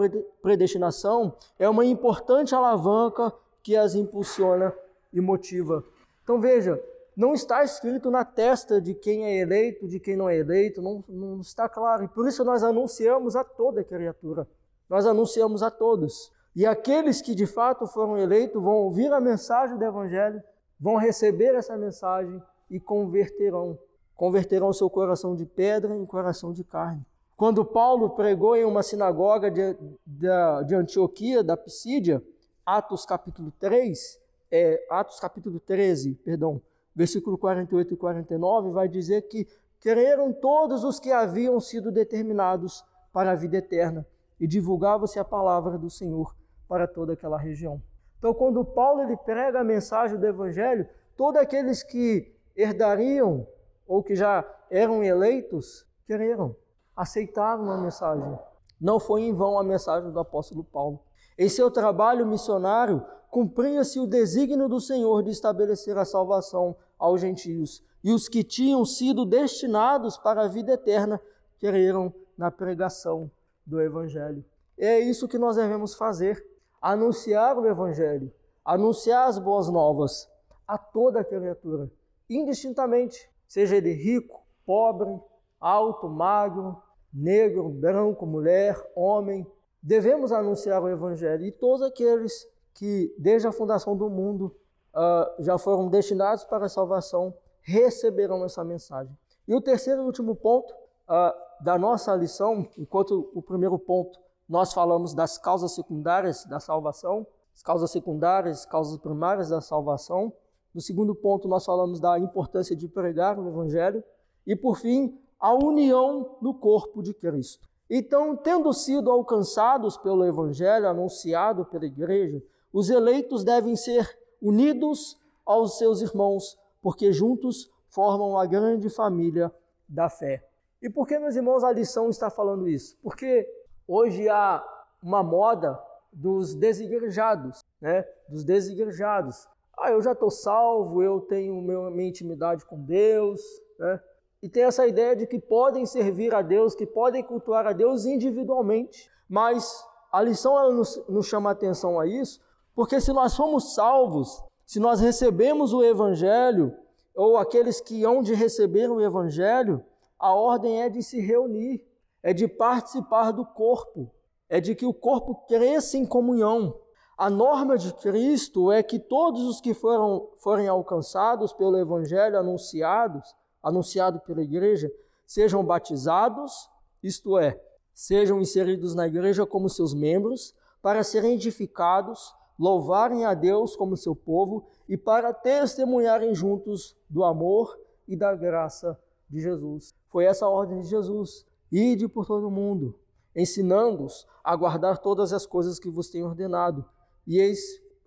predestinação 0.42 1.34
é 1.58 1.68
uma 1.68 1.84
importante 1.84 2.54
alavanca 2.54 3.32
que 3.62 3.76
as 3.76 3.94
impulsiona 3.94 4.74
e 5.12 5.20
motiva. 5.20 5.84
Então 6.24 6.40
veja, 6.40 6.82
não 7.16 7.34
está 7.34 7.62
escrito 7.62 8.10
na 8.10 8.24
testa 8.24 8.80
de 8.80 8.94
quem 8.94 9.24
é 9.24 9.38
eleito, 9.38 9.86
de 9.86 10.00
quem 10.00 10.16
não 10.16 10.28
é 10.28 10.36
eleito, 10.38 10.80
não, 10.80 11.04
não 11.08 11.40
está 11.40 11.68
claro. 11.68 12.04
E 12.04 12.08
por 12.08 12.26
isso 12.26 12.42
nós 12.42 12.64
anunciamos 12.64 13.36
a 13.36 13.44
toda 13.44 13.84
criatura. 13.84 14.48
Nós 14.88 15.06
anunciamos 15.06 15.62
a 15.62 15.70
todos. 15.70 16.32
E 16.54 16.66
aqueles 16.66 17.20
que 17.20 17.34
de 17.34 17.46
fato 17.46 17.86
foram 17.86 18.18
eleitos 18.18 18.62
vão 18.62 18.74
ouvir 18.74 19.12
a 19.12 19.20
mensagem 19.20 19.76
do 19.76 19.84
Evangelho, 19.84 20.42
vão 20.80 20.96
receber 20.96 21.54
essa 21.54 21.76
mensagem 21.76 22.42
e 22.68 22.80
converterão. 22.80 23.78
Converterão 24.22 24.72
seu 24.72 24.88
coração 24.88 25.34
de 25.34 25.44
pedra 25.44 25.96
em 25.96 26.06
coração 26.06 26.52
de 26.52 26.62
carne. 26.62 27.04
Quando 27.36 27.64
Paulo 27.64 28.10
pregou 28.10 28.54
em 28.54 28.64
uma 28.64 28.80
sinagoga 28.80 29.50
de, 29.50 29.74
de, 30.06 30.28
de 30.64 30.74
Antioquia, 30.76 31.42
da 31.42 31.56
Pisídia, 31.56 32.22
Atos 32.64 33.04
capítulo 33.04 33.52
3, 33.58 34.20
é, 34.48 34.86
Atos 34.88 35.18
capítulo 35.18 35.58
13, 35.58 36.14
perdão, 36.24 36.62
versículo 36.94 37.36
48 37.36 37.94
e 37.94 37.96
49, 37.96 38.70
vai 38.70 38.86
dizer 38.86 39.22
que 39.22 39.44
creram 39.80 40.32
todos 40.32 40.84
os 40.84 41.00
que 41.00 41.10
haviam 41.10 41.58
sido 41.58 41.90
determinados 41.90 42.84
para 43.12 43.32
a 43.32 43.34
vida 43.34 43.56
eterna 43.56 44.06
e 44.38 44.46
divulgava-se 44.46 45.18
a 45.18 45.24
palavra 45.24 45.76
do 45.76 45.90
Senhor 45.90 46.32
para 46.68 46.86
toda 46.86 47.14
aquela 47.14 47.36
região. 47.36 47.82
Então, 48.20 48.32
quando 48.32 48.64
Paulo 48.64 49.02
ele 49.02 49.16
prega 49.16 49.58
a 49.58 49.64
mensagem 49.64 50.16
do 50.16 50.24
evangelho, 50.24 50.88
todos 51.16 51.42
aqueles 51.42 51.82
que 51.82 52.32
herdariam 52.54 53.48
ou 53.92 54.02
que 54.02 54.16
já 54.16 54.42
eram 54.70 55.04
eleitos, 55.04 55.86
creram, 56.06 56.56
aceitaram 56.96 57.70
a 57.70 57.76
mensagem. 57.76 58.38
Não 58.80 58.98
foi 58.98 59.20
em 59.20 59.34
vão 59.34 59.58
a 59.58 59.62
mensagem 59.62 60.10
do 60.10 60.18
apóstolo 60.18 60.64
Paulo. 60.64 60.98
Em 61.38 61.46
seu 61.46 61.70
trabalho 61.70 62.26
missionário, 62.26 63.04
cumpria-se 63.30 64.00
o 64.00 64.06
desígnio 64.06 64.66
do 64.66 64.80
Senhor 64.80 65.22
de 65.22 65.28
estabelecer 65.28 65.98
a 65.98 66.06
salvação 66.06 66.74
aos 66.98 67.20
gentios, 67.20 67.84
e 68.02 68.14
os 68.14 68.30
que 68.30 68.42
tinham 68.42 68.82
sido 68.86 69.26
destinados 69.26 70.16
para 70.16 70.44
a 70.44 70.48
vida 70.48 70.72
eterna 70.72 71.20
creram 71.60 72.14
na 72.34 72.50
pregação 72.50 73.30
do 73.66 73.78
Evangelho. 73.78 74.42
É 74.78 75.00
isso 75.00 75.28
que 75.28 75.36
nós 75.36 75.56
devemos 75.56 75.94
fazer: 75.94 76.42
anunciar 76.80 77.58
o 77.58 77.66
Evangelho, 77.66 78.32
anunciar 78.64 79.28
as 79.28 79.38
boas 79.38 79.68
novas 79.68 80.30
a 80.66 80.78
toda 80.78 81.22
criatura, 81.22 81.90
indistintamente, 82.30 83.30
seja 83.52 83.76
ele 83.76 83.92
rico, 83.92 84.40
pobre, 84.64 85.20
alto, 85.60 86.08
magro, 86.08 86.82
negro, 87.12 87.68
branco, 87.68 88.24
mulher, 88.24 88.74
homem. 88.96 89.46
Devemos 89.82 90.32
anunciar 90.32 90.82
o 90.82 90.88
Evangelho 90.88 91.44
e 91.44 91.52
todos 91.52 91.82
aqueles 91.82 92.48
que, 92.72 93.14
desde 93.18 93.46
a 93.46 93.52
fundação 93.52 93.94
do 93.94 94.08
mundo, 94.08 94.56
uh, 94.94 95.42
já 95.42 95.58
foram 95.58 95.90
destinados 95.90 96.44
para 96.44 96.64
a 96.64 96.68
salvação, 96.70 97.34
receberão 97.60 98.42
essa 98.42 98.64
mensagem. 98.64 99.14
E 99.46 99.54
o 99.54 99.60
terceiro 99.60 100.00
e 100.00 100.06
último 100.06 100.34
ponto 100.34 100.72
uh, 100.72 101.62
da 101.62 101.76
nossa 101.76 102.16
lição, 102.16 102.66
enquanto 102.78 103.30
o 103.34 103.42
primeiro 103.42 103.78
ponto 103.78 104.18
nós 104.48 104.72
falamos 104.72 105.12
das 105.12 105.36
causas 105.36 105.74
secundárias 105.74 106.46
da 106.46 106.58
salvação, 106.58 107.26
as 107.54 107.62
causas 107.62 107.90
secundárias, 107.90 108.60
as 108.60 108.64
causas 108.64 108.98
primárias 108.98 109.50
da 109.50 109.60
salvação. 109.60 110.32
No 110.74 110.80
segundo 110.80 111.14
ponto, 111.14 111.48
nós 111.48 111.64
falamos 111.64 112.00
da 112.00 112.18
importância 112.18 112.74
de 112.74 112.88
pregar 112.88 113.38
o 113.38 113.48
Evangelho. 113.48 114.02
E, 114.46 114.56
por 114.56 114.78
fim, 114.78 115.18
a 115.38 115.52
união 115.52 116.36
no 116.40 116.54
corpo 116.54 117.02
de 117.02 117.12
Cristo. 117.12 117.68
Então, 117.90 118.36
tendo 118.36 118.72
sido 118.72 119.10
alcançados 119.10 119.96
pelo 119.96 120.24
Evangelho 120.24 120.88
anunciado 120.88 121.64
pela 121.64 121.84
igreja, 121.84 122.42
os 122.72 122.88
eleitos 122.88 123.44
devem 123.44 123.76
ser 123.76 124.18
unidos 124.40 125.18
aos 125.44 125.76
seus 125.76 126.00
irmãos, 126.00 126.58
porque 126.80 127.12
juntos 127.12 127.70
formam 127.88 128.38
a 128.38 128.46
grande 128.46 128.88
família 128.88 129.52
da 129.86 130.08
fé. 130.08 130.42
E 130.80 130.88
por 130.88 131.06
que, 131.06 131.18
meus 131.18 131.36
irmãos, 131.36 131.62
a 131.62 131.70
lição 131.70 132.08
está 132.08 132.30
falando 132.30 132.68
isso? 132.68 132.96
Porque 133.02 133.46
hoje 133.86 134.28
há 134.28 134.64
uma 135.02 135.22
moda 135.22 135.78
dos 136.12 136.54
desigrejados, 136.54 137.60
né? 137.80 138.04
Dos 138.28 138.44
desigrejados. 138.44 139.46
Ah, 139.78 139.90
eu 139.90 140.02
já 140.02 140.12
estou 140.12 140.30
salvo, 140.30 141.02
eu 141.02 141.20
tenho 141.20 141.60
minha 141.60 142.08
intimidade 142.08 142.64
com 142.64 142.80
Deus, 142.80 143.40
né? 143.78 144.00
E 144.42 144.48
tem 144.48 144.64
essa 144.64 144.86
ideia 144.86 145.14
de 145.14 145.26
que 145.26 145.38
podem 145.38 145.86
servir 145.86 146.34
a 146.34 146.42
Deus, 146.42 146.74
que 146.74 146.84
podem 146.84 147.22
cultuar 147.22 147.64
a 147.66 147.72
Deus 147.72 148.04
individualmente. 148.04 149.08
Mas 149.28 149.84
a 150.10 150.20
lição 150.20 150.58
ela 150.58 150.72
nos, 150.72 151.00
nos 151.08 151.26
chama 151.26 151.50
a 151.50 151.52
atenção 151.52 152.00
a 152.00 152.06
isso, 152.06 152.40
porque 152.74 153.00
se 153.00 153.12
nós 153.12 153.32
somos 153.32 153.74
salvos, 153.74 154.42
se 154.66 154.80
nós 154.80 155.00
recebemos 155.00 155.72
o 155.72 155.84
Evangelho, 155.84 156.74
ou 157.14 157.36
aqueles 157.36 157.80
que 157.80 158.04
hão 158.04 158.20
de 158.20 158.34
receber 158.34 158.90
o 158.90 159.00
Evangelho, 159.00 159.84
a 160.18 160.34
ordem 160.34 160.82
é 160.82 160.88
de 160.88 161.02
se 161.02 161.20
reunir, 161.20 161.84
é 162.22 162.32
de 162.32 162.48
participar 162.48 163.30
do 163.32 163.44
corpo, 163.44 164.10
é 164.48 164.60
de 164.60 164.74
que 164.74 164.86
o 164.86 164.94
corpo 164.94 165.34
cresça 165.46 165.96
em 165.96 166.06
comunhão. 166.06 166.80
A 167.16 167.30
norma 167.30 167.76
de 167.76 167.92
Cristo 167.94 168.72
é 168.72 168.82
que 168.82 168.98
todos 168.98 169.42
os 169.42 169.60
que 169.60 169.74
foram, 169.74 170.28
forem 170.38 170.68
alcançados 170.68 171.52
pelo 171.52 171.78
Evangelho 171.78 172.38
anunciados, 172.38 173.34
anunciado 173.62 174.20
pela 174.20 174.42
igreja, 174.42 174.90
sejam 175.26 175.64
batizados, 175.64 176.68
isto 177.02 177.38
é, 177.38 177.60
sejam 177.94 178.40
inseridos 178.40 178.94
na 178.94 179.06
igreja 179.06 179.46
como 179.46 179.68
seus 179.68 179.94
membros, 179.94 180.54
para 180.80 181.04
serem 181.04 181.34
edificados 181.34 182.34
louvarem 182.58 183.24
a 183.24 183.34
Deus 183.34 183.74
como 183.74 183.96
seu 183.96 184.14
povo 184.14 184.64
e 184.88 184.96
para 184.96 185.32
testemunharem 185.32 186.32
juntos 186.34 186.96
do 187.08 187.24
amor 187.24 187.76
e 188.06 188.16
da 188.16 188.34
graça 188.34 188.96
de 189.28 189.40
Jesus. 189.40 189.94
Foi 190.08 190.24
essa 190.24 190.46
a 190.46 190.48
ordem 190.48 190.80
de 190.80 190.88
Jesus: 190.88 191.46
ide 191.70 192.06
por 192.06 192.24
todo 192.24 192.46
o 192.46 192.50
mundo, 192.50 192.98
ensinando-os 193.34 194.26
a 194.44 194.54
guardar 194.54 194.98
todas 194.98 195.32
as 195.32 195.46
coisas 195.46 195.78
que 195.78 195.90
vos 195.90 196.08
tenho 196.08 196.26
ordenado. 196.26 196.84
E 197.26 197.38
eis, 197.38 197.60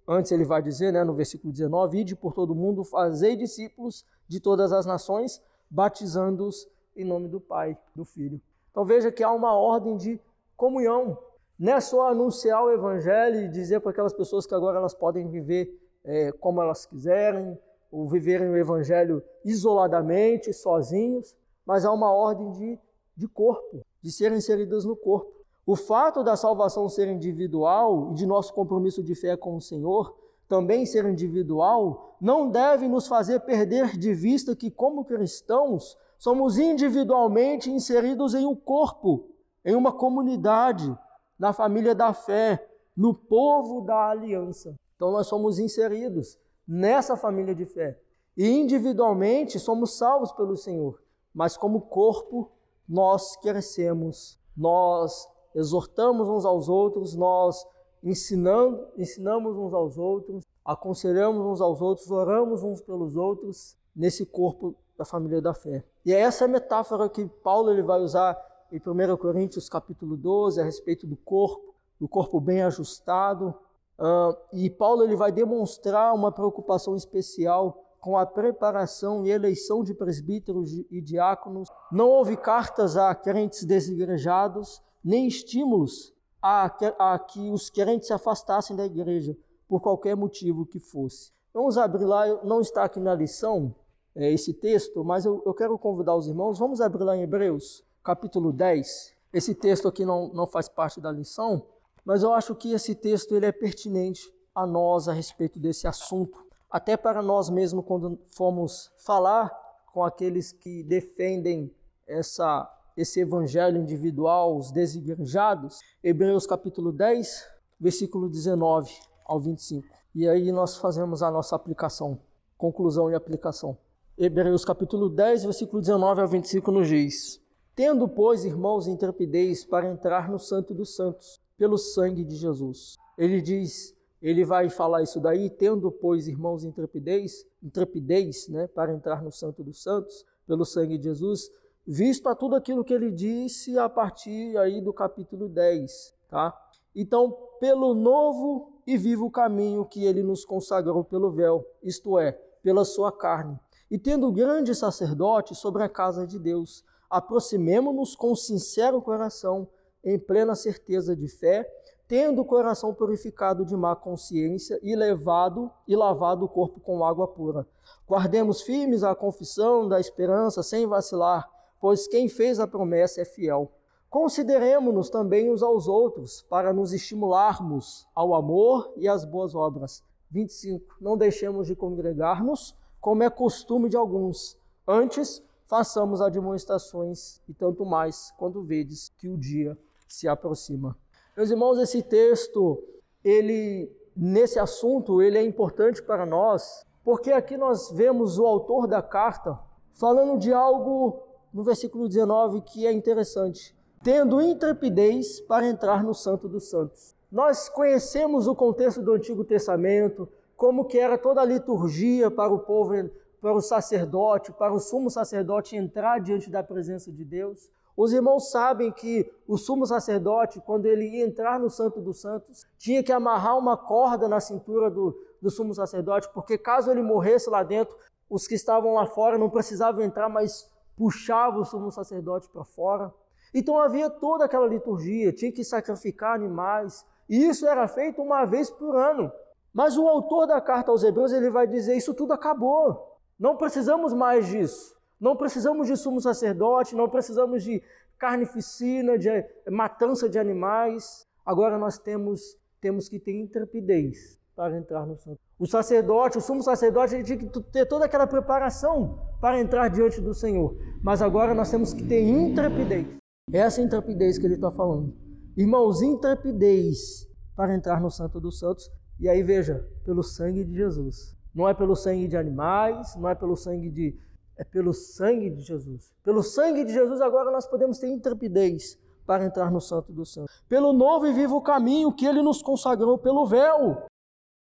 antes 0.08 0.32
ele 0.32 0.44
vai 0.44 0.62
dizer, 0.62 0.92
né, 0.92 1.04
no 1.04 1.14
versículo 1.14 1.52
19: 1.52 2.00
ide 2.00 2.16
por 2.16 2.34
todo 2.34 2.56
mundo, 2.56 2.84
fazei 2.84 3.36
discípulos 3.36 4.06
de 4.28 4.40
todas 4.40 4.72
as 4.72 4.86
nações, 4.86 5.42
batizando-os 5.70 6.68
em 6.96 7.06
nome 7.06 7.28
do 7.28 7.40
Pai, 7.40 7.78
do 7.96 8.06
Filho. 8.06 8.42
Então 8.72 8.86
veja 8.86 9.12
que 9.12 9.24
há 9.24 9.32
uma 9.32 9.54
ordem 9.56 9.98
de 9.98 10.20
comunhão, 10.56 11.18
não 11.58 11.74
é 11.74 11.80
só 11.80 12.10
anunciar 12.10 12.64
o 12.64 12.72
Evangelho 12.72 13.42
e 13.42 13.50
dizer 13.50 13.80
para 13.80 13.92
aquelas 13.92 14.14
pessoas 14.14 14.46
que 14.46 14.54
agora 14.54 14.78
elas 14.78 14.94
podem 14.94 15.30
viver 15.30 15.80
é, 16.04 16.32
como 16.34 16.62
elas 16.62 16.86
quiserem, 16.86 17.58
ou 17.92 18.08
viverem 18.08 18.50
o 18.50 18.58
Evangelho 18.58 19.24
isoladamente, 19.44 20.52
sozinhos, 20.52 21.36
mas 21.66 21.86
há 21.86 21.92
uma 21.92 22.12
ordem 22.12 22.52
de, 22.52 22.80
de 23.16 23.28
corpo, 23.28 23.86
de 24.02 24.12
serem 24.12 24.38
inseridas 24.38 24.84
no 24.84 24.96
corpo. 24.96 25.45
O 25.66 25.76
fato 25.76 26.24
da 26.24 26.36
salvação 26.36 26.88
ser 26.88 27.08
individual 27.08 28.12
e 28.12 28.14
de 28.14 28.26
nosso 28.26 28.54
compromisso 28.54 29.02
de 29.02 29.16
fé 29.16 29.36
com 29.36 29.56
o 29.56 29.62
Senhor 29.62 30.16
também 30.48 30.86
ser 30.86 31.06
individual, 31.06 32.18
não 32.22 32.50
deve 32.50 32.88
nos 32.88 33.08
fazer 33.08 33.40
perder 33.42 33.98
de 33.98 34.14
vista 34.14 34.56
que, 34.56 34.70
como 34.70 35.04
cristãos, 35.04 35.98
somos 36.20 36.58
individualmente 36.58 37.72
inseridos 37.72 38.36
em 38.36 38.46
um 38.46 38.56
corpo, 38.56 39.28
em 39.64 39.76
uma 39.76 39.92
comunidade, 39.92 40.96
na 41.38 41.52
família 41.52 41.96
da 41.96 42.14
fé, 42.14 42.66
no 42.96 43.14
povo 43.14 43.82
da 43.82 44.10
aliança. 44.10 44.76
Então 44.96 45.12
nós 45.12 45.28
somos 45.28 45.60
inseridos 45.60 46.38
nessa 46.68 47.18
família 47.18 47.54
de 47.54 47.66
fé. 47.66 48.00
E 48.38 48.48
individualmente 48.48 49.60
somos 49.60 49.98
salvos 49.98 50.32
pelo 50.32 50.56
Senhor, 50.56 51.02
mas 51.34 51.58
como 51.58 51.82
corpo 51.82 52.52
nós 52.88 53.36
crescemos, 53.38 54.40
nós 54.56 55.28
exortamos 55.56 56.28
uns 56.28 56.46
aos 56.46 56.70
outros, 56.70 57.16
nós 57.16 57.66
ensinando, 58.04 58.86
ensinamos 58.98 59.58
uns 59.58 59.74
aos 59.74 59.98
outros, 59.98 60.44
aconselhamos 60.64 61.44
uns 61.46 61.62
aos 61.62 61.82
outros, 61.82 62.12
oramos 62.12 62.62
uns 62.62 62.82
pelos 62.82 63.16
outros 63.16 63.76
nesse 63.96 64.26
corpo 64.26 64.76
da 64.98 65.06
família 65.06 65.42
da 65.42 65.54
fé. 65.54 65.84
E 66.06 66.14
é 66.14 66.20
essa 66.20 66.48
metáfora 66.48 67.10
que 67.10 67.26
Paulo 67.26 67.72
ele 67.72 67.82
vai 67.82 68.00
usar 68.00 68.38
em 68.72 68.78
1 68.78 69.18
Coríntios 69.18 69.70
capítulo 69.70 70.18
12 70.18 70.60
a 70.60 70.64
respeito 70.64 71.08
do 71.08 71.16
corpo, 71.16 71.74
do 72.00 72.08
corpo 72.08 72.40
bem 72.40 72.62
ajustado. 72.62 73.56
Uh, 73.98 74.36
e 74.54 74.70
Paulo 74.70 75.04
ele 75.04 75.16
vai 75.16 75.32
demonstrar 75.32 76.14
uma 76.14 76.32
preocupação 76.32 76.96
especial 76.96 77.82
com 78.02 78.18
a 78.18 78.26
preparação 78.26 79.26
e 79.26 79.32
eleição 79.32 79.84
de 79.84 79.94
presbíteros 79.94 80.74
e 80.92 81.02
diáconos. 81.02 81.70
Não 81.92 82.08
houve 82.08 82.38
cartas 82.38 82.98
a 82.98 83.16
crentes 83.16 83.64
desigrejados, 83.64 84.80
nem 85.06 85.28
estímulos 85.28 86.12
a, 86.42 86.66
a 86.98 87.20
que 87.20 87.52
os 87.52 87.70
crentes 87.70 88.08
se 88.08 88.14
afastassem 88.14 88.76
da 88.76 88.86
igreja, 88.86 89.38
por 89.68 89.80
qualquer 89.80 90.16
motivo 90.16 90.66
que 90.66 90.80
fosse. 90.80 91.32
Vamos 91.54 91.78
abrir 91.78 92.06
lá, 92.06 92.28
não 92.44 92.60
está 92.60 92.84
aqui 92.84 93.00
na 93.00 93.14
lição 93.14 93.74
é, 94.16 94.32
esse 94.32 94.54
texto, 94.54 95.04
mas 95.04 95.26
eu, 95.26 95.42
eu 95.46 95.54
quero 95.54 95.78
convidar 95.78 96.16
os 96.16 96.28
irmãos, 96.28 96.58
vamos 96.58 96.82
abrir 96.82 97.04
lá 97.04 97.16
em 97.16 97.22
Hebreus, 97.22 97.84
capítulo 98.04 98.52
10. 98.52 99.14
Esse 99.32 99.54
texto 99.54 99.88
aqui 99.88 100.06
não, 100.06 100.30
não 100.34 100.48
faz 100.48 100.68
parte 100.68 101.00
da 101.00 101.12
lição, 101.12 101.66
mas 102.04 102.24
eu 102.24 102.34
acho 102.34 102.56
que 102.56 102.74
esse 102.74 102.96
texto 102.96 103.36
ele 103.36 103.46
é 103.46 103.52
pertinente 103.52 104.34
a 104.54 104.66
nós 104.66 105.08
a 105.08 105.14
respeito 105.14 105.60
desse 105.60 105.88
assunto. 105.88 106.46
até 106.70 106.98
para 106.98 107.22
nós 107.22 107.50
mesmos 107.50 107.86
quando 107.86 108.20
fomos 108.30 108.92
falar 108.98 109.50
com 109.94 110.04
aqueles 110.04 110.52
que 110.52 110.84
defendem 110.84 111.74
essa 112.06 112.70
esse 112.96 113.20
evangelho 113.20 113.78
individual, 113.78 114.58
os 114.58 114.72
desigrejados, 114.72 115.80
Hebreus 116.04 116.46
capítulo 116.48 116.92
10, 116.92 117.46
versículo 117.80 118.30
19 118.30 118.92
ao 119.26 119.40
25. 119.40 119.88
E 120.14 120.28
aí 120.28 120.52
nós 120.52 120.78
fazemos 120.78 121.22
a 121.22 121.30
nossa 121.30 121.56
aplicação, 121.56 122.20
conclusão 122.58 123.12
e 123.12 123.16
aplicação. 123.16 123.78
Hebreus 124.18 124.64
capítulo 124.64 125.10
10, 125.10 125.44
versículo 125.44 125.82
19 125.82 126.22
ao 126.22 126.28
25 126.28 126.72
nos 126.72 126.88
diz: 126.88 127.42
Tendo, 127.76 128.08
pois, 128.08 128.46
irmãos, 128.46 128.88
intrepidez 128.88 129.66
para 129.66 129.90
entrar 129.90 130.30
no 130.30 130.40
Santo 130.40 130.74
dos 130.74 130.96
Santos, 130.96 131.42
pelo 131.58 131.78
sangue 131.78 132.24
de 132.24 132.36
Jesus. 132.36 132.96
Ele 133.18 133.42
diz, 133.42 133.94
ele 134.22 134.46
vai 134.46 134.70
falar 134.70 135.04
isso 135.04 135.20
daí, 135.20 135.50
tendo, 135.50 135.92
pois, 135.92 136.28
irmãos, 136.28 136.64
intrepidez, 136.64 137.46
intrepidez, 137.62 138.48
né, 138.48 138.68
para 138.68 138.94
entrar 138.94 139.22
no 139.22 139.32
Santo 139.32 139.64
dos 139.64 139.84
Santos, 139.84 140.26
pelo 140.48 140.64
sangue 140.64 140.98
de 140.98 141.04
Jesus, 141.04 141.52
visto 141.88 142.28
a 142.28 142.36
tudo 142.36 142.56
aquilo 142.56 142.84
que 142.84 142.94
ele 142.94 143.12
disse 143.12 143.78
a 143.78 143.88
partir 143.88 144.58
aí 144.58 144.82
do 144.82 144.94
capítulo 144.94 145.48
10, 145.48 146.14
tá? 146.30 146.54
Então, 146.96 147.38
pelo 147.60 147.94
novo 147.94 148.74
e 148.88 148.98
vivo 148.98 149.30
caminho 149.30 149.86
que 149.86 150.06
ele 150.06 150.24
nos 150.24 150.46
consagrou 150.46 151.04
pelo 151.04 151.32
véu, 151.32 151.66
isto 151.84 152.18
é, 152.18 152.32
pela 152.64 152.86
sua 152.86 153.12
carne, 153.12 153.60
e 153.92 154.00
tendo 154.00 154.32
grande 154.32 154.74
sacerdote 154.74 155.54
sobre 155.54 155.84
a 155.84 155.90
casa 155.90 156.26
de 156.26 156.40
Deus, 156.40 156.84
aproximemo-nos 157.10 158.16
com 158.16 158.36
sincero 158.36 159.02
coração, 159.02 159.68
em 160.04 160.18
plena 160.18 160.56
certeza 160.56 161.16
de 161.16 161.28
fé, 161.28 161.70
tendo 162.08 162.42
o 162.42 162.46
coração 162.46 162.94
purificado 162.94 163.66
de 163.66 163.76
má 163.76 163.96
consciência 163.96 164.80
e 164.84 164.96
levado 164.96 165.72
e 165.88 165.96
lavado 165.96 166.46
o 166.46 166.50
corpo 166.50 166.80
com 166.80 167.04
água 167.04 167.28
pura. 167.28 167.68
Guardemos 168.08 168.62
firmes 168.62 169.04
a 169.04 169.16
confissão 169.16 169.88
da 169.88 170.00
esperança 170.00 170.62
sem 170.62 170.86
vacilar, 170.86 171.50
pois 171.86 172.08
quem 172.08 172.28
fez 172.28 172.60
a 172.60 172.66
promessa 172.66 173.22
é 173.22 173.26
fiel. 173.26 173.72
Consideremos-nos 174.10 175.08
também 175.08 175.52
uns 175.52 175.62
aos 175.62 175.88
outros, 175.88 176.42
para 176.50 176.74
nos 176.74 176.92
estimularmos 176.92 178.08
ao 178.16 178.34
amor 178.34 178.92
e 178.98 179.08
às 179.08 179.24
boas 179.24 179.54
obras. 179.54 180.04
25. 180.32 180.98
Não 181.00 181.16
deixemos 181.16 181.68
de 181.68 181.76
congregar-nos, 181.76 182.76
como 183.00 183.22
é 183.22 183.30
costume 183.30 183.88
de 183.88 183.96
alguns. 183.96 184.58
Antes, 184.88 185.44
façamos 185.68 186.22
admoestações, 186.22 187.40
e 187.48 187.54
tanto 187.54 187.86
mais 187.86 188.34
quando 188.36 188.64
vedes 188.64 189.10
que 189.20 189.30
o 189.30 189.38
dia 189.38 189.78
se 190.08 190.28
aproxima. 190.28 190.98
Meus 191.38 191.52
irmãos, 191.52 191.78
esse 191.78 192.02
texto, 192.02 192.84
ele 193.24 193.96
nesse 194.18 194.58
assunto, 194.58 195.22
ele 195.22 195.38
é 195.38 195.44
importante 195.44 196.02
para 196.02 196.26
nós, 196.26 196.84
porque 197.04 197.32
aqui 197.32 197.56
nós 197.56 197.92
vemos 197.92 198.40
o 198.40 198.48
autor 198.48 198.88
da 198.88 199.04
carta 199.04 199.60
falando 199.94 200.40
de 200.40 200.52
algo 200.52 201.25
no 201.56 201.64
versículo 201.64 202.10
19 202.10 202.60
que 202.60 202.86
é 202.86 202.92
interessante. 202.92 203.74
Tendo 204.04 204.42
intrepidez 204.42 205.40
para 205.40 205.66
entrar 205.66 206.04
no 206.04 206.14
Santo 206.14 206.50
dos 206.50 206.70
Santos. 206.70 207.16
Nós 207.32 207.70
conhecemos 207.70 208.46
o 208.46 208.54
contexto 208.54 209.02
do 209.02 209.14
Antigo 209.14 209.46
Testamento, 209.46 210.28
como 210.58 210.84
que 210.84 211.00
era 211.00 211.18
toda 211.18 211.40
a 211.40 211.46
liturgia 211.46 212.30
para 212.30 212.54
o 212.54 212.60
povo, 212.60 213.10
para 213.42 213.54
o 213.54 213.62
sacerdote, 213.62 214.52
para 214.52 214.74
o 214.74 214.80
sumo 214.82 215.10
sacerdote 215.10 215.78
entrar 215.78 216.20
diante 216.20 216.50
da 216.50 216.62
presença 216.62 217.10
de 217.10 217.24
Deus. 217.24 217.70
Os 217.96 218.12
irmãos 218.12 218.52
sabem 218.52 218.92
que 218.92 219.32
o 219.48 219.58
sumo 219.58 219.86
sacerdote, 219.86 220.60
quando 220.60 220.86
ele 220.88 221.08
ia 221.08 221.26
entrar 221.26 221.58
no 221.58 221.70
Santo 221.70 222.02
dos 222.02 222.20
Santos, 222.20 222.66
tinha 222.78 223.02
que 223.02 223.14
amarrar 223.14 223.58
uma 223.58 223.78
corda 223.78 224.28
na 224.28 224.42
cintura 224.42 224.92
do, 224.92 225.18
do 225.42 225.50
sumo 225.50 225.74
sacerdote, 225.74 226.30
porque 226.34 226.58
caso 226.58 226.92
ele 226.92 227.02
morresse 227.02 227.50
lá 227.50 227.64
dentro, 227.64 227.96
os 228.30 228.46
que 228.46 228.56
estavam 228.56 228.94
lá 228.96 229.06
fora 229.06 229.38
não 229.38 229.50
precisavam 229.50 230.04
entrar, 230.04 230.28
mas 230.28 230.70
puxava 230.96 231.60
o 231.60 231.66
sumo 231.66 231.92
sacerdote 231.92 232.50
para 232.50 232.64
fora. 232.64 233.14
Então 233.54 233.80
havia 233.80 234.10
toda 234.10 234.46
aquela 234.46 234.68
liturgia, 234.68 235.32
tinha 235.32 235.52
que 235.52 235.64
sacrificar 235.64 236.36
animais, 236.36 237.06
e 237.30 237.48
isso 237.48 237.68
era 237.68 237.88
feito 237.88 238.22
uma 238.22 238.46
vez 238.46 238.70
por 238.70 238.96
ano. 238.96 239.32
Mas 239.74 239.98
o 239.98 240.08
autor 240.08 240.48
da 240.48 240.62
carta 240.62 240.92
aos 240.92 241.04
Hebreus 241.04 241.34
ele 241.34 241.50
vai 241.50 241.68
dizer: 241.68 241.96
isso 241.96 242.14
tudo 242.14 242.34
acabou. 242.34 243.20
Não 243.38 243.58
precisamos 243.58 244.14
mais 244.14 244.48
disso. 244.48 244.96
Não 245.20 245.36
precisamos 245.36 245.88
de 245.88 245.98
sumo 245.98 246.22
sacerdote, 246.22 246.96
não 246.96 247.10
precisamos 247.10 247.64
de 247.64 247.82
carnificina, 248.18 249.18
de 249.18 249.30
matança 249.70 250.30
de 250.30 250.40
animais. 250.40 251.28
Agora 251.46 251.78
nós 251.78 251.98
temos, 251.98 252.58
temos 252.80 253.10
que 253.10 253.20
ter 253.20 253.34
intrepidez 253.34 254.40
para 254.56 254.78
entrar 254.78 255.06
no 255.06 255.18
santo. 255.18 255.40
O 255.58 255.66
sacerdote, 255.66 256.38
o 256.38 256.42
sumo 256.42 256.62
sacerdote, 256.62 257.16
ele 257.16 257.24
tinha 257.24 257.38
que 257.38 257.48
ter 257.72 257.86
toda 257.86 258.06
aquela 258.06 258.28
preparação 258.28 259.20
para 259.40 259.60
entrar 259.60 259.88
diante 259.90 260.20
do 260.20 260.34
Senhor. 260.34 260.76
Mas 261.02 261.22
agora 261.22 261.54
nós 261.54 261.72
temos 261.72 261.94
que 261.94 262.04
ter 262.04 262.22
intrepidez. 262.22 263.08
Essa 263.52 263.82
intrepidez 263.82 264.38
que 264.38 264.46
ele 264.46 264.56
está 264.56 264.70
falando. 264.70 265.14
Irmãos, 265.56 266.02
intrepidez 266.02 267.26
para 267.56 267.74
entrar 267.74 268.02
no 268.02 268.12
Santo 268.12 268.42
dos 268.42 268.60
Santos. 268.60 268.92
E 269.18 269.30
aí 269.30 269.42
veja, 269.42 269.88
pelo 270.04 270.24
sangue 270.24 270.66
de 270.66 270.76
Jesus. 270.76 271.36
Não 271.54 271.70
é 271.70 271.74
pelo 271.74 271.96
sangue 271.96 272.28
de 272.28 272.36
animais, 272.36 273.16
não 273.16 273.30
é 273.30 273.36
pelo 273.36 273.56
sangue 273.56 273.90
de. 273.90 274.20
É 274.58 274.64
pelo 274.64 274.94
sangue 274.94 275.50
de 275.50 275.62
Jesus. 275.62 276.14
Pelo 276.24 276.44
sangue 276.44 276.84
de 276.84 276.92
Jesus 276.92 277.22
agora 277.22 277.50
nós 277.52 277.66
podemos 277.66 277.98
ter 277.98 278.08
intrepidez 278.08 278.98
para 279.26 279.46
entrar 279.46 279.72
no 279.72 279.80
Santo 279.80 280.12
dos 280.12 280.34
Santos. 280.34 280.64
Pelo 280.68 280.92
novo 280.92 281.26
e 281.28 281.34
vivo 281.34 281.62
caminho 281.62 282.12
que 282.12 282.26
ele 282.26 282.42
nos 282.42 282.62
consagrou 282.62 283.18
pelo 283.18 283.46
véu 283.46 284.06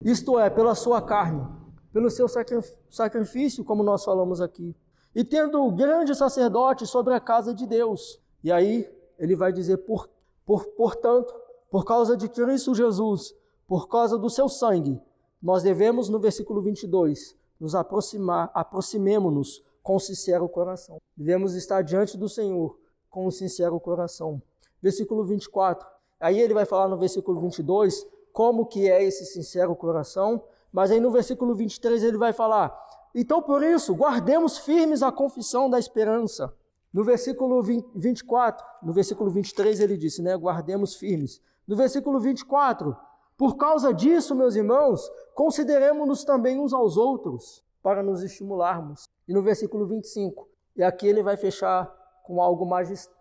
isto 0.05 0.39
é, 0.39 0.51
pela 0.51 0.75
sua 0.75 1.01
carne, 1.01 1.43
pelo 1.91 2.11
seu 2.11 2.27
sacrifício, 2.91 3.65
como 3.65 3.81
nós 3.81 4.05
falamos 4.05 4.39
aqui, 4.39 4.75
e 5.15 5.23
tendo 5.23 5.65
o 5.65 5.71
grande 5.71 6.13
sacerdote 6.13 6.85
sobre 6.85 7.15
a 7.15 7.19
casa 7.19 7.55
de 7.55 7.65
Deus. 7.65 8.21
E 8.43 8.51
aí 8.51 8.87
ele 9.17 9.35
vai 9.35 9.51
dizer, 9.51 9.77
por, 9.77 10.07
por, 10.45 10.63
portanto, 10.67 11.33
por 11.71 11.83
causa 11.83 12.15
de 12.15 12.29
Cristo 12.29 12.75
Jesus, 12.75 13.33
por 13.65 13.87
causa 13.87 14.15
do 14.15 14.29
seu 14.29 14.47
sangue, 14.47 15.01
nós 15.41 15.63
devemos, 15.63 16.07
no 16.07 16.19
versículo 16.19 16.61
22, 16.61 17.35
nos 17.59 17.73
aproximar, 17.73 18.51
aproximemo-nos 18.53 19.63
com 19.81 19.97
sincero 19.97 20.47
coração. 20.47 21.01
Devemos 21.17 21.55
estar 21.55 21.81
diante 21.81 22.15
do 22.15 22.29
Senhor 22.29 22.77
com 23.09 23.25
um 23.25 23.31
sincero 23.31 23.79
coração. 23.79 24.39
Versículo 24.81 25.23
24. 25.23 25.87
Aí 26.19 26.39
ele 26.39 26.53
vai 26.53 26.65
falar 26.65 26.87
no 26.87 26.97
versículo 26.97 27.39
22 27.41 28.05
como 28.35 28.65
que 28.65 28.91
é 28.91 29.01
esse 29.01 29.25
sincero 29.25 29.73
coração, 29.75 30.43
mas 30.69 30.91
aí 30.91 30.99
no 30.99 31.09
versículo 31.09 31.55
23 31.55 32.03
ele 32.03 32.17
vai 32.17 32.33
falar: 32.33 32.77
"Então 33.15 33.41
por 33.41 33.63
isso, 33.63 33.95
guardemos 33.95 34.57
firmes 34.57 35.01
a 35.01 35.09
confissão 35.11 35.69
da 35.69 35.79
esperança". 35.79 36.53
No 36.93 37.03
versículo 37.03 37.61
20, 37.61 37.87
24, 37.95 38.65
no 38.83 38.93
versículo 38.93 39.29
23 39.29 39.79
ele 39.79 39.97
disse, 39.97 40.21
né, 40.21 40.35
guardemos 40.37 40.95
firmes. 40.95 41.41
No 41.67 41.75
versículo 41.75 42.19
24, 42.21 42.95
por 43.37 43.57
causa 43.57 43.93
disso, 43.93 44.33
meus 44.33 44.55
irmãos, 44.55 45.11
consideremos-nos 45.33 46.23
também 46.23 46.57
uns 46.57 46.73
aos 46.73 46.95
outros 46.95 47.61
para 47.83 48.01
nos 48.01 48.23
estimularmos. 48.23 49.09
E 49.27 49.33
no 49.33 49.41
versículo 49.41 49.85
25, 49.85 50.47
e 50.75 50.83
aqui 50.83 51.05
ele 51.05 51.21
vai 51.21 51.35
fechar 51.35 51.93
com 52.23 52.41
algo 52.41 52.65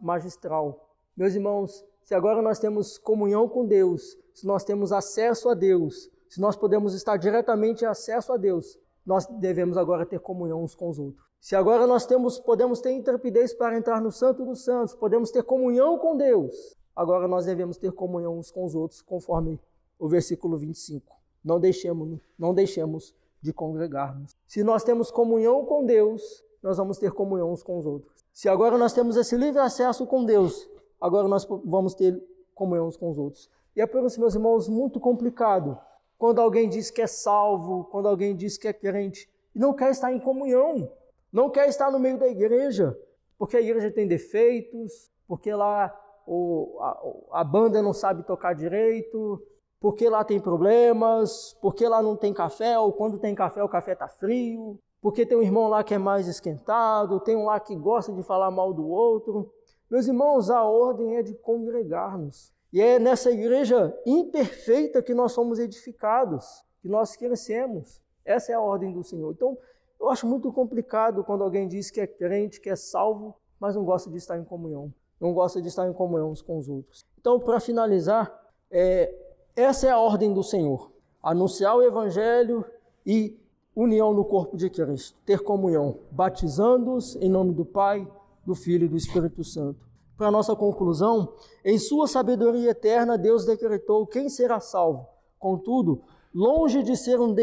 magistral. 0.00 0.88
Meus 1.16 1.34
irmãos, 1.34 1.84
se 2.04 2.14
agora 2.14 2.42
nós 2.42 2.58
temos 2.58 2.98
comunhão 2.98 3.48
com 3.48 3.64
Deus, 3.64 4.16
se 4.32 4.46
nós 4.46 4.62
temos 4.62 4.92
acesso 4.92 5.48
a 5.48 5.54
Deus, 5.54 6.10
se 6.28 6.40
nós 6.40 6.54
podemos 6.54 6.94
estar 6.94 7.16
diretamente 7.16 7.86
acesso 7.86 8.32
a 8.32 8.36
Deus, 8.36 8.78
nós 9.06 9.26
devemos 9.26 9.76
agora 9.76 10.04
ter 10.04 10.20
comunhão 10.20 10.62
uns 10.62 10.74
com 10.74 10.88
os 10.88 10.98
outros. 10.98 11.24
Se 11.40 11.56
agora 11.56 11.86
nós 11.86 12.06
temos, 12.06 12.38
podemos 12.38 12.80
ter 12.80 12.92
intrepidez 12.92 13.54
para 13.54 13.76
entrar 13.76 14.00
no 14.00 14.12
Santo 14.12 14.44
dos 14.44 14.64
Santos, 14.64 14.94
podemos 14.94 15.30
ter 15.30 15.42
comunhão 15.42 15.98
com 15.98 16.16
Deus, 16.16 16.76
agora 16.94 17.26
nós 17.26 17.46
devemos 17.46 17.78
ter 17.78 17.92
comunhão 17.92 18.38
uns 18.38 18.50
com 18.50 18.64
os 18.64 18.74
outros, 18.74 19.00
conforme 19.00 19.58
o 19.98 20.08
versículo 20.08 20.58
25. 20.58 21.14
Não 21.42 21.60
deixemos, 21.60 22.20
não 22.38 22.54
deixemos 22.54 23.14
de 23.40 23.52
congregar-nos. 23.52 24.36
Se 24.46 24.64
nós 24.64 24.82
temos 24.82 25.10
comunhão 25.10 25.64
com 25.64 25.84
Deus, 25.84 26.42
nós 26.62 26.78
vamos 26.78 26.98
ter 26.98 27.12
comunhão 27.12 27.52
uns 27.52 27.62
com 27.62 27.78
os 27.78 27.86
outros. 27.86 28.24
Se 28.32 28.48
agora 28.48 28.76
nós 28.78 28.92
temos 28.92 29.16
esse 29.16 29.36
livre 29.36 29.60
acesso 29.60 30.06
com 30.06 30.24
Deus, 30.24 30.68
agora 31.04 31.28
nós 31.28 31.46
vamos 31.64 31.94
ter 31.94 32.18
comunhão 32.54 32.88
uns 32.88 32.96
com 32.96 33.10
os 33.10 33.18
outros. 33.18 33.50
E 33.76 33.80
é 33.80 33.86
por 33.86 34.02
isso, 34.04 34.18
meus 34.18 34.34
irmãos, 34.34 34.68
muito 34.68 34.98
complicado 34.98 35.78
quando 36.16 36.40
alguém 36.40 36.68
diz 36.68 36.90
que 36.90 37.02
é 37.02 37.06
salvo, 37.06 37.84
quando 37.84 38.08
alguém 38.08 38.34
diz 38.34 38.56
que 38.56 38.66
é 38.66 38.72
crente 38.72 39.28
e 39.54 39.58
não 39.58 39.74
quer 39.74 39.90
estar 39.90 40.10
em 40.10 40.18
comunhão, 40.18 40.90
não 41.30 41.50
quer 41.50 41.68
estar 41.68 41.90
no 41.90 41.98
meio 41.98 42.18
da 42.18 42.26
igreja, 42.26 42.98
porque 43.36 43.56
a 43.56 43.60
igreja 43.60 43.90
tem 43.90 44.08
defeitos, 44.08 45.10
porque 45.28 45.52
lá 45.52 45.94
o, 46.26 46.78
a, 46.80 47.40
a 47.40 47.44
banda 47.44 47.82
não 47.82 47.92
sabe 47.92 48.22
tocar 48.22 48.54
direito, 48.54 49.42
porque 49.78 50.08
lá 50.08 50.24
tem 50.24 50.40
problemas, 50.40 51.54
porque 51.60 51.86
lá 51.86 52.00
não 52.00 52.16
tem 52.16 52.32
café, 52.32 52.78
ou 52.78 52.92
quando 52.92 53.18
tem 53.18 53.34
café 53.34 53.62
o 53.62 53.68
café 53.68 53.92
está 53.92 54.08
frio, 54.08 54.78
porque 55.02 55.26
tem 55.26 55.36
um 55.36 55.42
irmão 55.42 55.68
lá 55.68 55.84
que 55.84 55.92
é 55.92 55.98
mais 55.98 56.26
esquentado, 56.26 57.20
tem 57.20 57.36
um 57.36 57.44
lá 57.44 57.60
que 57.60 57.76
gosta 57.76 58.10
de 58.12 58.22
falar 58.22 58.50
mal 58.50 58.72
do 58.72 58.88
outro. 58.88 59.52
Meus 59.90 60.06
irmãos, 60.06 60.50
a 60.50 60.64
ordem 60.64 61.16
é 61.16 61.22
de 61.22 61.34
congregar-nos. 61.34 62.52
E 62.72 62.80
é 62.80 62.98
nessa 62.98 63.30
igreja 63.30 63.96
imperfeita 64.04 65.02
que 65.02 65.14
nós 65.14 65.32
somos 65.32 65.58
edificados, 65.58 66.64
que 66.82 66.88
nós 66.88 67.14
crescemos. 67.14 68.00
Essa 68.24 68.52
é 68.52 68.54
a 68.54 68.60
ordem 68.60 68.92
do 68.92 69.04
Senhor. 69.04 69.32
Então, 69.32 69.56
eu 70.00 70.10
acho 70.10 70.26
muito 70.26 70.52
complicado 70.52 71.22
quando 71.22 71.44
alguém 71.44 71.68
diz 71.68 71.90
que 71.90 72.00
é 72.00 72.06
crente, 72.06 72.60
que 72.60 72.68
é 72.68 72.76
salvo, 72.76 73.36
mas 73.60 73.76
não 73.76 73.84
gosta 73.84 74.10
de 74.10 74.16
estar 74.16 74.36
em 74.36 74.44
comunhão. 74.44 74.92
Não 75.20 75.32
gosta 75.32 75.62
de 75.62 75.68
estar 75.68 75.86
em 75.88 75.92
comunhão 75.92 76.30
uns 76.30 76.42
com 76.42 76.58
os 76.58 76.68
outros. 76.68 77.06
Então, 77.20 77.38
para 77.38 77.60
finalizar, 77.60 78.32
é, 78.70 79.14
essa 79.54 79.86
é 79.86 79.90
a 79.90 79.98
ordem 79.98 80.32
do 80.32 80.42
Senhor: 80.42 80.90
anunciar 81.22 81.76
o 81.76 81.82
Evangelho 81.82 82.64
e 83.06 83.38
união 83.74 84.12
no 84.12 84.24
corpo 84.24 84.56
de 84.56 84.68
Cristo, 84.68 85.16
ter 85.24 85.40
comunhão, 85.40 85.98
batizando-os 86.10 87.16
em 87.16 87.30
nome 87.30 87.52
do 87.52 87.64
Pai, 87.64 88.06
do 88.46 88.54
Filho 88.54 88.84
e 88.84 88.88
do 88.88 88.96
Espírito 88.96 89.42
Santo. 89.42 89.86
Para 90.16 90.30
nossa 90.30 90.54
conclusão, 90.54 91.34
em 91.64 91.78
sua 91.78 92.06
sabedoria 92.06 92.70
eterna, 92.70 93.18
Deus 93.18 93.44
decretou 93.44 94.06
quem 94.06 94.28
será 94.28 94.60
salvo. 94.60 95.08
Contudo, 95.38 96.02
longe 96.32 96.82
de 96.82 96.96
ser 96.96 97.20
um 97.20 97.34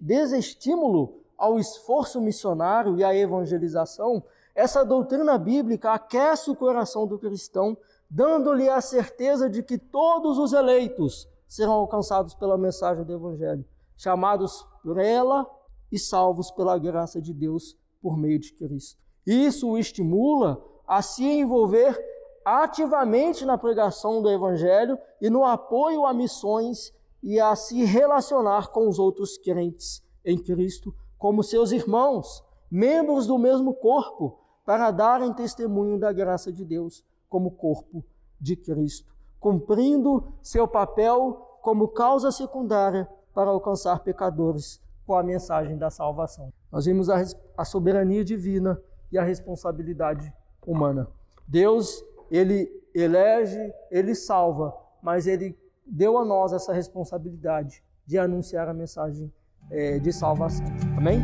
desestímulo 0.00 1.20
ao 1.36 1.58
esforço 1.58 2.20
missionário 2.20 2.98
e 2.98 3.04
à 3.04 3.14
evangelização, 3.14 4.22
essa 4.54 4.84
doutrina 4.84 5.38
bíblica 5.38 5.92
aquece 5.92 6.50
o 6.50 6.56
coração 6.56 7.06
do 7.06 7.18
cristão, 7.18 7.76
dando-lhe 8.10 8.68
a 8.68 8.80
certeza 8.80 9.48
de 9.48 9.62
que 9.62 9.78
todos 9.78 10.36
os 10.36 10.52
eleitos 10.52 11.26
serão 11.48 11.72
alcançados 11.72 12.34
pela 12.34 12.58
mensagem 12.58 13.04
do 13.04 13.12
Evangelho, 13.12 13.64
chamados 13.96 14.66
por 14.82 14.98
ela 14.98 15.48
e 15.90 15.98
salvos 15.98 16.50
pela 16.50 16.78
graça 16.78 17.20
de 17.20 17.32
Deus 17.32 17.76
por 18.02 18.16
meio 18.16 18.38
de 18.38 18.52
Cristo. 18.52 19.00
Isso 19.30 19.68
o 19.68 19.78
estimula 19.78 20.60
a 20.84 21.00
se 21.02 21.24
envolver 21.24 21.96
ativamente 22.44 23.44
na 23.44 23.56
pregação 23.56 24.20
do 24.20 24.28
Evangelho 24.28 24.98
e 25.20 25.30
no 25.30 25.44
apoio 25.44 26.04
a 26.04 26.12
missões 26.12 26.92
e 27.22 27.38
a 27.38 27.54
se 27.54 27.84
relacionar 27.84 28.72
com 28.72 28.88
os 28.88 28.98
outros 28.98 29.38
crentes 29.38 30.02
em 30.24 30.36
Cristo 30.36 30.92
como 31.16 31.44
seus 31.44 31.70
irmãos, 31.70 32.44
membros 32.68 33.28
do 33.28 33.38
mesmo 33.38 33.72
corpo, 33.72 34.36
para 34.66 34.90
darem 34.90 35.32
testemunho 35.32 35.96
da 35.96 36.12
graça 36.12 36.52
de 36.52 36.64
Deus 36.64 37.04
como 37.28 37.52
corpo 37.52 38.04
de 38.40 38.56
Cristo, 38.56 39.14
cumprindo 39.38 40.24
seu 40.42 40.66
papel 40.66 41.58
como 41.62 41.86
causa 41.86 42.32
secundária 42.32 43.08
para 43.32 43.50
alcançar 43.50 44.00
pecadores 44.00 44.82
com 45.06 45.14
a 45.14 45.22
mensagem 45.22 45.78
da 45.78 45.88
salvação. 45.88 46.52
Nós 46.72 46.86
vimos 46.86 47.08
a, 47.08 47.22
a 47.56 47.64
soberania 47.64 48.24
divina 48.24 48.80
e 49.10 49.18
a 49.18 49.22
responsabilidade 49.22 50.32
humana. 50.66 51.08
Deus, 51.46 52.04
ele 52.30 52.70
elege, 52.94 53.72
ele 53.90 54.14
salva, 54.14 54.74
mas 55.02 55.26
ele 55.26 55.56
deu 55.86 56.18
a 56.18 56.24
nós 56.24 56.52
essa 56.52 56.72
responsabilidade 56.72 57.82
de 58.06 58.18
anunciar 58.18 58.68
a 58.68 58.74
mensagem 58.74 59.32
é, 59.70 59.98
de 59.98 60.12
salvação. 60.12 60.66
Amém? 60.96 61.20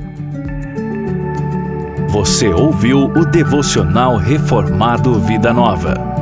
Você 2.11 2.49
ouviu 2.49 3.05
o 3.05 3.25
devocional 3.27 4.17
Reformado 4.17 5.21
Vida 5.21 5.53
Nova. 5.53 6.16